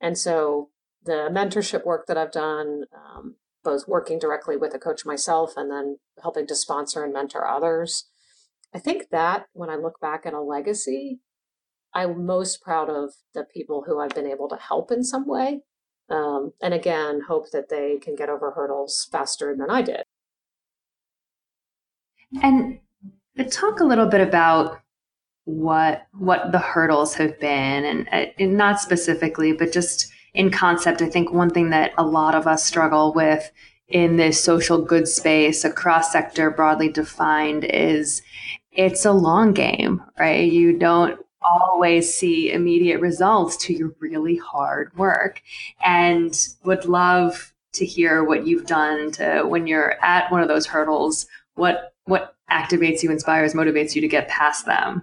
And 0.00 0.18
so 0.18 0.70
the 1.04 1.28
mentorship 1.32 1.84
work 1.84 2.06
that 2.06 2.18
I've 2.18 2.32
done, 2.32 2.84
um, 2.94 3.36
both 3.62 3.88
working 3.88 4.18
directly 4.18 4.56
with 4.56 4.74
a 4.74 4.78
coach 4.78 5.06
myself 5.06 5.54
and 5.56 5.70
then 5.70 5.98
helping 6.22 6.46
to 6.46 6.54
sponsor 6.54 7.02
and 7.02 7.12
mentor 7.12 7.46
others, 7.46 8.06
I 8.74 8.78
think 8.78 9.10
that 9.10 9.46
when 9.52 9.70
I 9.70 9.76
look 9.76 10.00
back 10.00 10.26
at 10.26 10.34
a 10.34 10.40
legacy, 10.40 11.20
I'm 11.94 12.26
most 12.26 12.60
proud 12.60 12.90
of 12.90 13.14
the 13.32 13.44
people 13.44 13.84
who 13.86 14.00
I've 14.00 14.14
been 14.14 14.26
able 14.26 14.48
to 14.48 14.56
help 14.56 14.90
in 14.90 15.04
some 15.04 15.26
way. 15.26 15.60
Um, 16.10 16.52
and 16.60 16.74
again, 16.74 17.22
hope 17.28 17.50
that 17.52 17.68
they 17.70 17.98
can 17.98 18.14
get 18.16 18.28
over 18.28 18.50
hurdles 18.50 19.08
faster 19.10 19.54
than 19.56 19.70
I 19.70 19.82
did. 19.82 20.02
And 22.42 22.80
talk 23.42 23.80
a 23.80 23.84
little 23.84 24.06
bit 24.06 24.20
about 24.20 24.80
what 25.44 26.06
what 26.12 26.52
the 26.52 26.58
hurdles 26.58 27.14
have 27.14 27.38
been, 27.40 27.84
and, 27.84 28.08
uh, 28.12 28.30
and 28.38 28.56
not 28.56 28.80
specifically, 28.80 29.52
but 29.52 29.72
just 29.72 30.10
in 30.32 30.50
concept. 30.50 31.02
I 31.02 31.08
think 31.08 31.32
one 31.32 31.50
thing 31.50 31.70
that 31.70 31.92
a 31.98 32.04
lot 32.04 32.34
of 32.34 32.46
us 32.46 32.64
struggle 32.64 33.12
with 33.12 33.50
in 33.88 34.16
this 34.16 34.42
social 34.42 34.80
good 34.82 35.06
space, 35.06 35.64
across 35.64 36.12
sector 36.12 36.50
broadly 36.50 36.88
defined, 36.88 37.64
is 37.64 38.22
it's 38.72 39.04
a 39.04 39.12
long 39.12 39.52
game, 39.52 40.02
right? 40.18 40.50
You 40.50 40.78
don't 40.78 41.20
always 41.42 42.12
see 42.14 42.50
immediate 42.50 43.00
results 43.00 43.56
to 43.58 43.74
your 43.74 43.94
really 44.00 44.36
hard 44.36 44.96
work 44.96 45.42
and 45.84 46.48
would 46.64 46.86
love 46.86 47.52
to 47.74 47.84
hear 47.84 48.24
what 48.24 48.46
you've 48.46 48.66
done 48.66 49.10
to 49.12 49.42
when 49.42 49.66
you're 49.66 50.02
at 50.02 50.30
one 50.32 50.40
of 50.40 50.48
those 50.48 50.66
hurdles 50.66 51.26
what 51.54 51.92
what 52.04 52.33
activates 52.50 53.02
you 53.02 53.10
inspires 53.10 53.54
motivates 53.54 53.94
you 53.94 54.00
to 54.00 54.08
get 54.08 54.28
past 54.28 54.66
them. 54.66 55.02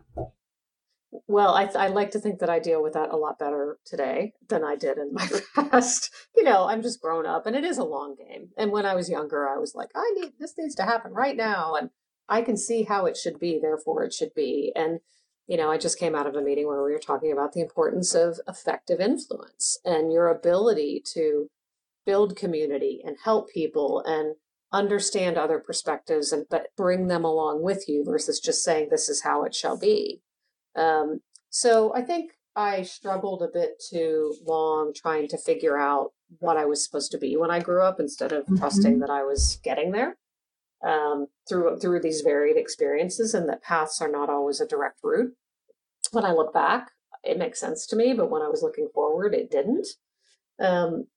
Well 1.28 1.54
I, 1.56 1.66
I 1.78 1.88
like 1.88 2.12
to 2.12 2.20
think 2.20 2.40
that 2.40 2.50
i 2.50 2.60
deal 2.60 2.82
with 2.82 2.94
that 2.94 3.10
a 3.10 3.18
lot 3.18 3.38
better 3.38 3.78
today 3.86 4.34
than 4.48 4.64
i 4.64 4.76
did 4.76 4.98
in 4.98 5.14
my 5.14 5.28
past. 5.56 6.14
You 6.36 6.44
know 6.44 6.66
i'm 6.68 6.82
just 6.82 7.02
grown 7.02 7.26
up 7.26 7.46
and 7.46 7.56
it 7.56 7.64
is 7.64 7.78
a 7.78 7.84
long 7.84 8.16
game. 8.16 8.50
And 8.58 8.72
when 8.72 8.86
i 8.86 8.96
was 8.96 9.10
younger 9.10 9.48
i 9.48 9.58
was 9.58 9.76
like 9.76 9.90
i 9.96 10.10
need 10.16 10.34
this 10.40 10.54
needs 10.58 10.76
to 10.76 10.84
happen 10.84 11.14
right 11.14 11.36
now 11.36 11.76
and 11.76 11.90
i 12.30 12.42
can 12.42 12.56
see 12.58 12.84
how 12.84 13.06
it 13.06 13.18
should 13.18 13.40
be 13.40 13.60
therefore 13.62 14.04
it 14.04 14.14
should 14.14 14.34
be. 14.34 14.72
And 14.76 15.00
you 15.48 15.58
know, 15.58 15.70
I 15.70 15.78
just 15.78 16.00
came 16.00 16.16
out 16.16 16.28
of 16.28 16.36
a 16.36 16.42
meeting 16.42 16.66
where 16.66 16.82
we 16.82 16.94
were 16.94 16.98
talking 16.98 17.32
about 17.32 17.52
the 17.52 17.60
importance 17.60 18.16
of 18.16 18.40
effective 18.48 19.02
influence 19.02 19.78
and 19.84 20.14
your 20.14 20.30
ability 20.30 21.04
to 21.14 21.50
build 22.06 22.38
community 22.38 23.02
and 23.04 23.18
help 23.24 23.50
people. 23.50 24.02
And 24.06 24.36
understand 24.74 25.38
other 25.38 25.60
perspectives 25.60 26.32
and 26.32 26.46
but 26.50 26.68
bring 26.78 27.08
them 27.08 27.26
along 27.26 27.62
with 27.62 27.88
you 27.88 28.04
versus 28.06 28.40
just 28.40 28.64
saying 28.64 28.88
this 28.90 29.10
is 29.10 29.24
how 29.24 29.44
it 29.44 29.54
shall 29.54 29.78
be. 29.78 30.22
Um, 30.76 31.20
so 31.50 31.94
I 31.94 32.02
think 32.02 32.32
I 32.56 32.84
struggled 32.84 33.42
a 33.42 33.48
bit 33.48 33.82
too 33.90 34.36
long 34.46 34.94
trying 34.96 35.28
to 35.30 35.38
figure 35.38 35.78
out 35.78 36.12
what 36.40 36.58
I 36.58 36.66
was 36.66 36.84
supposed 36.84 37.12
to 37.12 37.18
be 37.18 37.36
when 37.36 37.52
I 37.52 37.60
grew 37.60 37.84
up 37.84 38.00
instead 38.00 38.32
of 38.32 38.44
mm-hmm. 38.44 38.58
trusting 38.58 39.00
that 39.00 39.10
I 39.10 39.24
was 39.24 39.60
getting 39.64 39.92
there 39.92 40.18
um, 40.84 41.28
through 41.48 41.80
through 41.80 42.02
these 42.02 42.22
varied 42.22 42.58
experiences, 42.58 43.34
and 43.34 43.48
that 43.50 43.64
paths 43.64 44.02
are 44.02 44.12
not 44.12 44.30
always 44.30 44.60
a 44.62 44.68
direct 44.68 45.00
route. 45.04 45.34
When 46.12 46.26
I 46.26 46.32
look 46.32 46.54
back, 46.54 46.92
it 47.24 47.38
makes 47.38 47.60
sense 47.60 47.86
to 47.88 47.96
me, 47.96 48.14
but 48.14 48.30
when 48.30 48.42
I 48.42 48.50
was 48.50 48.64
looking 48.64 48.90
forward, 48.94 49.34
it 49.34 49.52
didn't. 49.52 49.88
Um, 50.60 51.08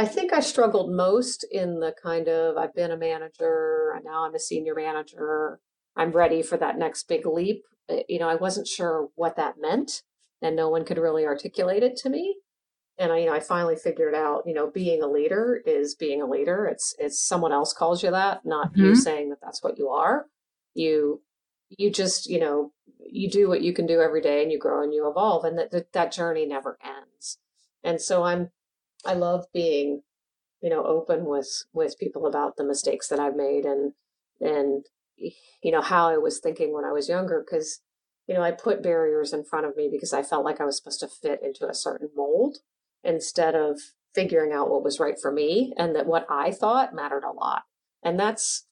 I 0.00 0.06
think 0.06 0.32
I 0.32 0.40
struggled 0.40 0.92
most 0.92 1.44
in 1.50 1.80
the 1.80 1.94
kind 2.02 2.28
of 2.28 2.56
I've 2.56 2.74
been 2.74 2.90
a 2.90 2.96
manager, 2.96 3.92
and 3.94 4.04
now 4.04 4.24
I'm 4.24 4.34
a 4.34 4.40
senior 4.40 4.74
manager. 4.74 5.60
I'm 5.96 6.12
ready 6.12 6.42
for 6.42 6.56
that 6.56 6.78
next 6.78 7.08
big 7.08 7.26
leap. 7.26 7.64
Uh, 7.88 7.96
you 8.08 8.18
know, 8.18 8.28
I 8.28 8.36
wasn't 8.36 8.66
sure 8.66 9.08
what 9.14 9.36
that 9.36 9.56
meant, 9.60 10.02
and 10.40 10.56
no 10.56 10.68
one 10.68 10.84
could 10.84 10.98
really 10.98 11.26
articulate 11.26 11.82
it 11.82 11.96
to 11.98 12.10
me 12.10 12.36
and 13.00 13.12
I, 13.12 13.18
you 13.18 13.26
know, 13.26 13.34
I 13.34 13.40
finally 13.40 13.76
figured 13.76 14.14
out, 14.14 14.42
you 14.46 14.52
know, 14.52 14.70
being 14.70 15.02
a 15.02 15.08
leader 15.08 15.62
is 15.64 15.94
being 15.94 16.20
a 16.20 16.26
leader. 16.26 16.66
It's 16.66 16.94
it's 16.98 17.26
someone 17.26 17.50
else 17.50 17.72
calls 17.72 18.02
you 18.02 18.10
that, 18.10 18.44
not 18.44 18.72
mm-hmm. 18.72 18.84
you 18.84 18.94
saying 18.94 19.30
that 19.30 19.40
that's 19.42 19.62
what 19.62 19.78
you 19.78 19.88
are. 19.88 20.26
You 20.74 21.22
you 21.70 21.90
just, 21.90 22.28
you 22.28 22.38
know, 22.38 22.72
you 22.98 23.30
do 23.30 23.48
what 23.48 23.62
you 23.62 23.72
can 23.72 23.86
do 23.86 24.02
every 24.02 24.20
day, 24.20 24.42
and 24.42 24.52
you 24.52 24.58
grow 24.58 24.82
and 24.82 24.92
you 24.92 25.08
evolve, 25.08 25.46
and 25.46 25.58
that 25.58 25.70
that, 25.70 25.92
that 25.94 26.12
journey 26.12 26.44
never 26.44 26.78
ends. 26.84 27.38
And 27.82 28.02
so 28.02 28.24
I'm, 28.24 28.50
I 29.04 29.14
love 29.14 29.46
being, 29.52 30.02
you 30.62 30.70
know, 30.70 30.84
open 30.84 31.24
with 31.24 31.64
with 31.72 31.98
people 31.98 32.26
about 32.26 32.56
the 32.56 32.64
mistakes 32.64 33.08
that 33.08 33.20
I've 33.20 33.36
made 33.36 33.64
and 33.64 33.92
and 34.40 34.84
you 35.16 35.70
know 35.70 35.82
how 35.82 36.08
I 36.08 36.16
was 36.16 36.40
thinking 36.40 36.72
when 36.72 36.84
I 36.84 36.92
was 36.92 37.08
younger 37.08 37.44
because 37.44 37.80
you 38.26 38.34
know 38.34 38.42
I 38.42 38.52
put 38.52 38.82
barriers 38.82 39.32
in 39.32 39.44
front 39.44 39.66
of 39.66 39.76
me 39.76 39.88
because 39.90 40.12
I 40.12 40.22
felt 40.22 40.44
like 40.44 40.60
I 40.60 40.64
was 40.64 40.76
supposed 40.78 41.00
to 41.00 41.08
fit 41.08 41.40
into 41.42 41.68
a 41.68 41.74
certain 41.74 42.08
mold 42.16 42.58
instead 43.04 43.54
of 43.54 43.78
figuring 44.14 44.52
out 44.52 44.70
what 44.70 44.82
was 44.82 45.00
right 45.00 45.16
for 45.20 45.30
me 45.30 45.72
and 45.76 45.94
that 45.94 46.06
what 46.06 46.26
I 46.28 46.50
thought 46.50 46.94
mattered 46.94 47.24
a 47.24 47.32
lot. 47.32 47.62
And 48.02 48.18
that's 48.18 48.66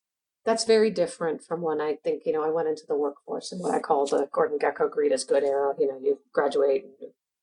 that's 0.45 0.65
very 0.65 0.91
different 0.91 1.43
from 1.45 1.61
when 1.61 1.81
I 1.81 1.97
think, 2.03 2.23
you 2.25 2.33
know, 2.33 2.43
I 2.43 2.51
went 2.51 2.69
into 2.69 2.85
the 2.89 2.97
workforce 2.97 3.53
and 3.53 3.61
what 3.61 3.75
I 3.75 3.81
call 3.81 4.07
the 4.07 4.29
Gordon 4.33 4.59
Gekko 4.59 4.91
greed 4.91 5.13
is 5.13 5.25
good 5.25 5.45
era. 5.45 5.75
You 5.79 5.89
know, 5.89 5.99
you 6.03 6.21
graduate 6.33 6.87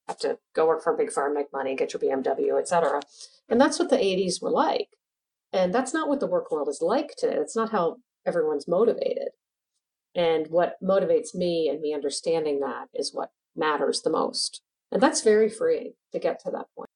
have 0.07 0.19
to 0.19 0.37
go 0.53 0.67
work 0.67 0.83
for 0.83 0.93
a 0.93 0.97
big 0.97 1.11
firm, 1.11 1.33
make 1.33 1.51
money, 1.51 1.75
get 1.75 1.93
your 1.93 1.99
BMW, 1.99 2.59
etc. 2.59 3.01
And 3.49 3.59
that's 3.59 3.79
what 3.79 3.89
the 3.89 3.97
80s 3.97 4.41
were 4.41 4.51
like. 4.51 4.89
And 5.51 5.73
that's 5.73 5.93
not 5.93 6.09
what 6.09 6.19
the 6.19 6.27
work 6.27 6.51
world 6.51 6.67
is 6.67 6.81
like 6.81 7.15
today. 7.17 7.35
It's 7.35 7.55
not 7.55 7.71
how 7.71 7.97
everyone's 8.25 8.67
motivated. 8.67 9.29
And 10.13 10.47
what 10.47 10.77
motivates 10.81 11.33
me 11.33 11.69
and 11.69 11.81
me 11.81 11.93
understanding 11.93 12.59
that 12.61 12.87
is 12.93 13.13
what 13.13 13.31
matters 13.55 14.01
the 14.01 14.09
most. 14.09 14.61
And 14.91 15.01
that's 15.01 15.21
very 15.21 15.49
freeing 15.49 15.93
to 16.11 16.19
get 16.19 16.39
to 16.41 16.51
that 16.51 16.67
point. 16.75 16.89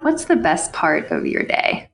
What's 0.00 0.26
the 0.26 0.36
best 0.36 0.72
part 0.72 1.10
of 1.10 1.26
your 1.26 1.42
day? 1.42 1.90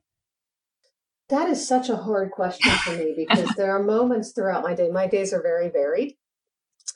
That 1.31 1.49
is 1.49 1.66
such 1.66 1.88
a 1.88 1.97
hard 1.97 2.31
question 2.33 2.70
for 2.70 2.92
me 2.92 3.14
because 3.16 3.49
there 3.57 3.75
are 3.75 3.83
moments 3.83 4.33
throughout 4.33 4.62
my 4.62 4.75
day. 4.75 4.90
My 4.90 5.07
days 5.07 5.33
are 5.33 5.42
very 5.42 5.70
varied, 5.70 6.16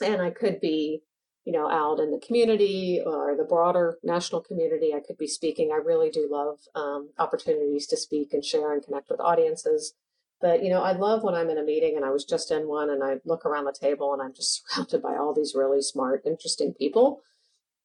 and 0.05 0.21
I 0.21 0.31
could 0.31 0.61
be, 0.61 1.03
you 1.49 1.55
know, 1.55 1.71
out 1.71 1.99
in 1.99 2.11
the 2.11 2.21
community 2.21 3.01
or 3.03 3.35
the 3.35 3.43
broader 3.43 3.97
national 4.03 4.43
community. 4.43 4.93
I 4.93 5.01
could 5.01 5.17
be 5.17 5.27
speaking. 5.27 5.71
I 5.73 5.77
really 5.77 6.11
do 6.11 6.29
love 6.31 6.59
um, 6.75 7.09
opportunities 7.19 7.87
to 7.87 7.97
speak 7.97 8.35
and 8.35 8.45
share 8.45 8.75
and 8.75 8.85
connect 8.85 9.09
with 9.09 9.19
audiences. 9.19 9.95
But, 10.43 10.63
you 10.63 10.69
know, 10.69 10.83
I 10.83 10.93
love 10.93 11.23
when 11.23 11.35
I'm 11.35 11.49
in 11.49 11.57
a 11.57 11.63
meeting 11.63 11.97
and 11.97 12.05
I 12.05 12.11
was 12.11 12.27
just 12.27 12.51
in 12.51 12.69
one 12.69 12.91
and 12.91 13.03
I 13.03 13.21
look 13.25 13.47
around 13.47 13.65
the 13.65 13.73
table 13.73 14.13
and 14.13 14.21
I'm 14.21 14.35
just 14.35 14.63
surrounded 14.75 15.01
by 15.01 15.17
all 15.17 15.33
these 15.33 15.55
really 15.57 15.81
smart, 15.81 16.21
interesting 16.27 16.75
people 16.75 17.23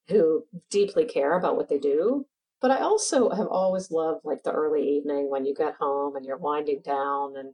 who 0.09 0.43
deeply 0.69 1.05
care 1.05 1.37
about 1.37 1.55
what 1.55 1.69
they 1.69 1.79
do. 1.79 2.25
But 2.59 2.71
I 2.71 2.81
also 2.81 3.29
have 3.29 3.47
always 3.47 3.91
loved 3.91 4.25
like 4.25 4.43
the 4.43 4.51
early 4.51 4.85
evening 4.97 5.29
when 5.29 5.45
you 5.45 5.55
get 5.55 5.75
home 5.75 6.17
and 6.17 6.25
you're 6.25 6.35
winding 6.35 6.81
down 6.83 7.37
and, 7.37 7.53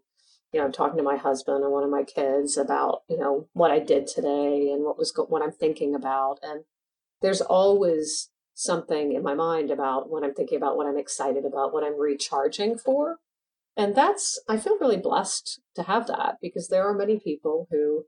you 0.52 0.60
know, 0.60 0.66
I'm 0.66 0.72
talking 0.72 0.98
to 0.98 1.04
my 1.04 1.18
husband 1.18 1.64
and 1.64 1.72
one 1.72 1.84
of 1.84 1.90
my 1.90 2.04
kids 2.04 2.58
about, 2.58 3.04
you 3.08 3.18
know, 3.18 3.48
what 3.54 3.72
I 3.72 3.80
did 3.80 4.08
today 4.08 4.72
and 4.72 4.84
what 4.84 4.98
was, 4.98 5.12
go- 5.12 5.26
what 5.26 5.44
I'm 5.44 5.52
thinking 5.52 5.94
about. 5.94 6.40
And 6.42 6.64
there's 7.22 7.42
always 7.42 8.30
something 8.56 9.14
in 9.14 9.24
my 9.24 9.36
mind 9.36 9.72
about 9.72 10.10
what 10.10 10.24
I'm 10.24 10.34
thinking 10.34 10.58
about 10.58 10.76
what 10.76 10.88
I'm 10.88 10.98
excited 10.98 11.46
about, 11.46 11.72
what 11.74 11.84
I'm 11.84 12.00
recharging 12.00 12.78
for. 12.78 13.18
And 13.78 13.96
that's, 13.96 14.42
I 14.50 14.58
feel 14.58 14.78
really 14.80 14.98
blessed 14.98 15.62
to 15.76 15.84
have 15.84 16.08
that 16.08 16.38
because 16.42 16.68
there 16.68 16.88
are 16.88 16.94
many 16.94 17.20
people 17.20 17.68
who, 17.70 18.06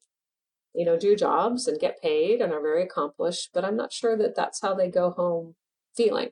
you 0.74 0.84
know, 0.84 0.98
do 0.98 1.16
jobs 1.16 1.68
and 1.68 1.80
get 1.80 2.02
paid 2.02 2.42
and 2.42 2.52
are 2.52 2.62
very 2.62 2.84
accomplished, 2.84 3.52
but 3.54 3.64
I'm 3.64 3.78
not 3.78 3.94
sure 3.94 4.18
that 4.18 4.36
that's 4.36 4.62
how 4.62 4.74
they 4.74 4.90
go 4.90 5.12
home 5.12 5.56
feeling. 5.96 6.30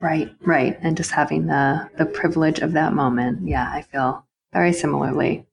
Right, 0.00 0.30
right. 0.42 0.78
And 0.80 0.96
just 0.96 1.10
having 1.10 1.46
the 1.46 1.90
the 1.98 2.06
privilege 2.06 2.60
of 2.60 2.72
that 2.72 2.94
moment. 2.94 3.46
Yeah, 3.46 3.70
I 3.70 3.82
feel 3.82 4.24
very 4.52 4.72
similarly. 4.72 5.46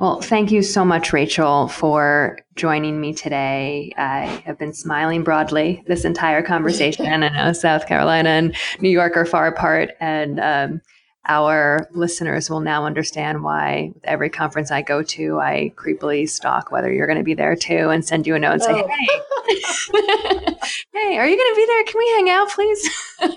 Well, 0.00 0.22
thank 0.22 0.50
you 0.50 0.62
so 0.62 0.82
much, 0.82 1.12
Rachel, 1.12 1.68
for 1.68 2.38
joining 2.56 3.02
me 3.02 3.12
today. 3.12 3.92
I 3.98 4.42
have 4.46 4.58
been 4.58 4.72
smiling 4.72 5.22
broadly 5.22 5.84
this 5.86 6.06
entire 6.06 6.42
conversation. 6.42 7.04
I 7.04 7.28
know 7.28 7.52
South 7.52 7.86
Carolina 7.86 8.30
and 8.30 8.56
New 8.80 8.88
York 8.88 9.14
are 9.18 9.26
far 9.26 9.46
apart, 9.46 9.90
and 10.00 10.40
um, 10.40 10.80
our 11.28 11.86
listeners 11.92 12.48
will 12.48 12.60
now 12.60 12.86
understand 12.86 13.44
why 13.44 13.90
with 13.94 14.04
every 14.06 14.30
conference 14.30 14.70
I 14.70 14.80
go 14.80 15.02
to, 15.02 15.38
I 15.38 15.72
creepily 15.76 16.28
stalk 16.28 16.72
whether 16.72 16.90
you're 16.90 17.06
going 17.06 17.18
to 17.18 17.24
be 17.24 17.34
there 17.34 17.54
too 17.54 17.90
and 17.90 18.02
send 18.02 18.26
you 18.26 18.34
a 18.34 18.38
note 18.38 18.52
and 18.52 18.62
say, 18.62 18.72
oh. 18.72 18.88
hey, 18.88 19.20
hey, 20.94 21.18
are 21.18 21.28
you 21.28 21.36
going 21.36 21.54
to 21.54 21.56
be 21.56 21.66
there? 21.66 21.84
Can 21.84 21.98
we 21.98 22.08
hang 22.16 22.30
out, 22.30 22.48
please? 22.48 22.90
no, 23.20 23.28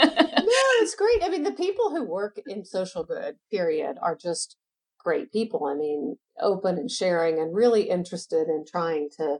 it's 0.80 0.96
great. 0.96 1.22
I 1.24 1.30
mean, 1.30 1.44
the 1.44 1.52
people 1.52 1.90
who 1.90 2.06
work 2.06 2.40
in 2.48 2.64
social 2.64 3.04
good, 3.04 3.36
period, 3.52 3.98
are 4.02 4.16
just 4.16 4.56
great 5.04 5.32
people. 5.32 5.66
I 5.66 5.76
mean, 5.76 6.18
open 6.40 6.78
and 6.78 6.90
sharing 6.90 7.40
and 7.40 7.56
really 7.56 7.90
interested 7.90 8.48
in 8.48 8.66
trying 8.68 9.10
to, 9.18 9.40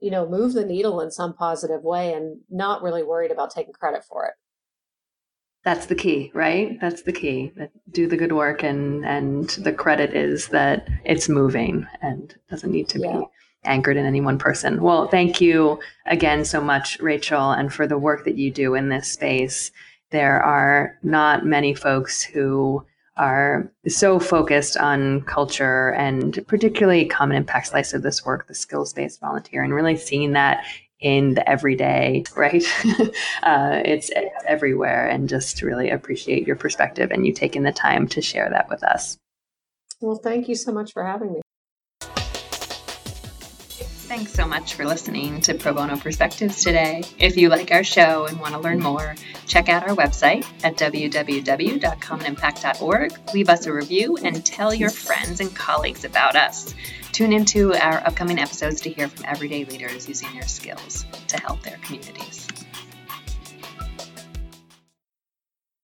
you 0.00 0.10
know, 0.10 0.28
move 0.28 0.54
the 0.54 0.64
needle 0.64 1.00
in 1.00 1.10
some 1.10 1.34
positive 1.34 1.82
way 1.82 2.12
and 2.12 2.40
not 2.50 2.82
really 2.82 3.02
worried 3.02 3.30
about 3.30 3.50
taking 3.50 3.72
credit 3.72 4.04
for 4.04 4.26
it 4.26 4.34
that's 5.64 5.86
the 5.86 5.94
key, 5.94 6.30
right? 6.34 6.78
That's 6.80 7.02
the 7.02 7.12
key. 7.12 7.52
Do 7.90 8.06
the 8.06 8.18
good 8.18 8.32
work, 8.32 8.62
and 8.62 9.04
and 9.04 9.48
the 9.48 9.72
credit 9.72 10.14
is 10.14 10.48
that 10.48 10.86
it's 11.04 11.28
moving 11.28 11.86
and 12.02 12.34
doesn't 12.50 12.70
need 12.70 12.88
to 12.90 13.00
yeah. 13.00 13.18
be 13.18 13.24
anchored 13.64 13.96
in 13.96 14.04
any 14.04 14.20
one 14.20 14.38
person. 14.38 14.82
Well, 14.82 15.08
thank 15.08 15.40
you 15.40 15.80
again 16.06 16.44
so 16.44 16.60
much, 16.60 17.00
Rachel, 17.00 17.50
and 17.50 17.72
for 17.72 17.86
the 17.86 17.98
work 17.98 18.24
that 18.26 18.36
you 18.36 18.50
do 18.50 18.74
in 18.74 18.90
this 18.90 19.10
space. 19.10 19.72
There 20.10 20.40
are 20.42 20.98
not 21.02 21.46
many 21.46 21.74
folks 21.74 22.22
who 22.22 22.84
are 23.16 23.70
so 23.86 24.18
focused 24.18 24.76
on 24.76 25.22
culture 25.22 25.90
and 25.90 26.44
particularly 26.48 27.06
common 27.06 27.36
impact 27.36 27.68
slice 27.68 27.92
of 27.94 28.02
this 28.02 28.24
work, 28.24 28.48
the 28.48 28.54
skills 28.54 28.92
based 28.92 29.20
volunteer, 29.20 29.62
and 29.62 29.74
really 29.74 29.96
seeing 29.96 30.32
that 30.32 30.64
in 31.00 31.34
the 31.34 31.48
everyday, 31.48 32.24
right? 32.36 32.64
uh, 33.42 33.82
it's, 33.84 34.10
it's 34.10 34.44
everywhere, 34.46 35.06
and 35.08 35.28
just 35.28 35.62
really 35.62 35.90
appreciate 35.90 36.46
your 36.46 36.56
perspective 36.56 37.10
and 37.10 37.26
you 37.26 37.32
taking 37.32 37.62
the 37.62 37.72
time 37.72 38.08
to 38.08 38.22
share 38.22 38.48
that 38.50 38.68
with 38.68 38.82
us. 38.82 39.18
Well, 40.00 40.16
thank 40.16 40.48
you 40.48 40.54
so 40.54 40.72
much 40.72 40.92
for 40.92 41.04
having 41.04 41.34
me. 41.34 41.40
Thanks 44.14 44.32
so 44.32 44.46
much 44.46 44.74
for 44.74 44.84
listening 44.84 45.40
to 45.40 45.54
Pro 45.54 45.74
Bono 45.74 45.96
Perspectives 45.96 46.62
today. 46.62 47.02
If 47.18 47.36
you 47.36 47.48
like 47.48 47.72
our 47.72 47.82
show 47.82 48.26
and 48.26 48.38
want 48.38 48.54
to 48.54 48.60
learn 48.60 48.78
more, 48.78 49.16
check 49.48 49.68
out 49.68 49.88
our 49.88 49.96
website 49.96 50.46
at 50.62 50.76
www.commonimpact.org. 50.76 53.34
Leave 53.34 53.48
us 53.48 53.66
a 53.66 53.72
review 53.72 54.16
and 54.18 54.46
tell 54.46 54.72
your 54.72 54.90
friends 54.90 55.40
and 55.40 55.52
colleagues 55.56 56.04
about 56.04 56.36
us. 56.36 56.72
Tune 57.10 57.32
into 57.32 57.74
our 57.74 58.06
upcoming 58.06 58.38
episodes 58.38 58.80
to 58.82 58.90
hear 58.90 59.08
from 59.08 59.24
everyday 59.26 59.64
leaders 59.64 60.08
using 60.08 60.32
their 60.32 60.46
skills 60.46 61.04
to 61.26 61.40
help 61.40 61.60
their 61.62 61.78
communities. 61.78 62.46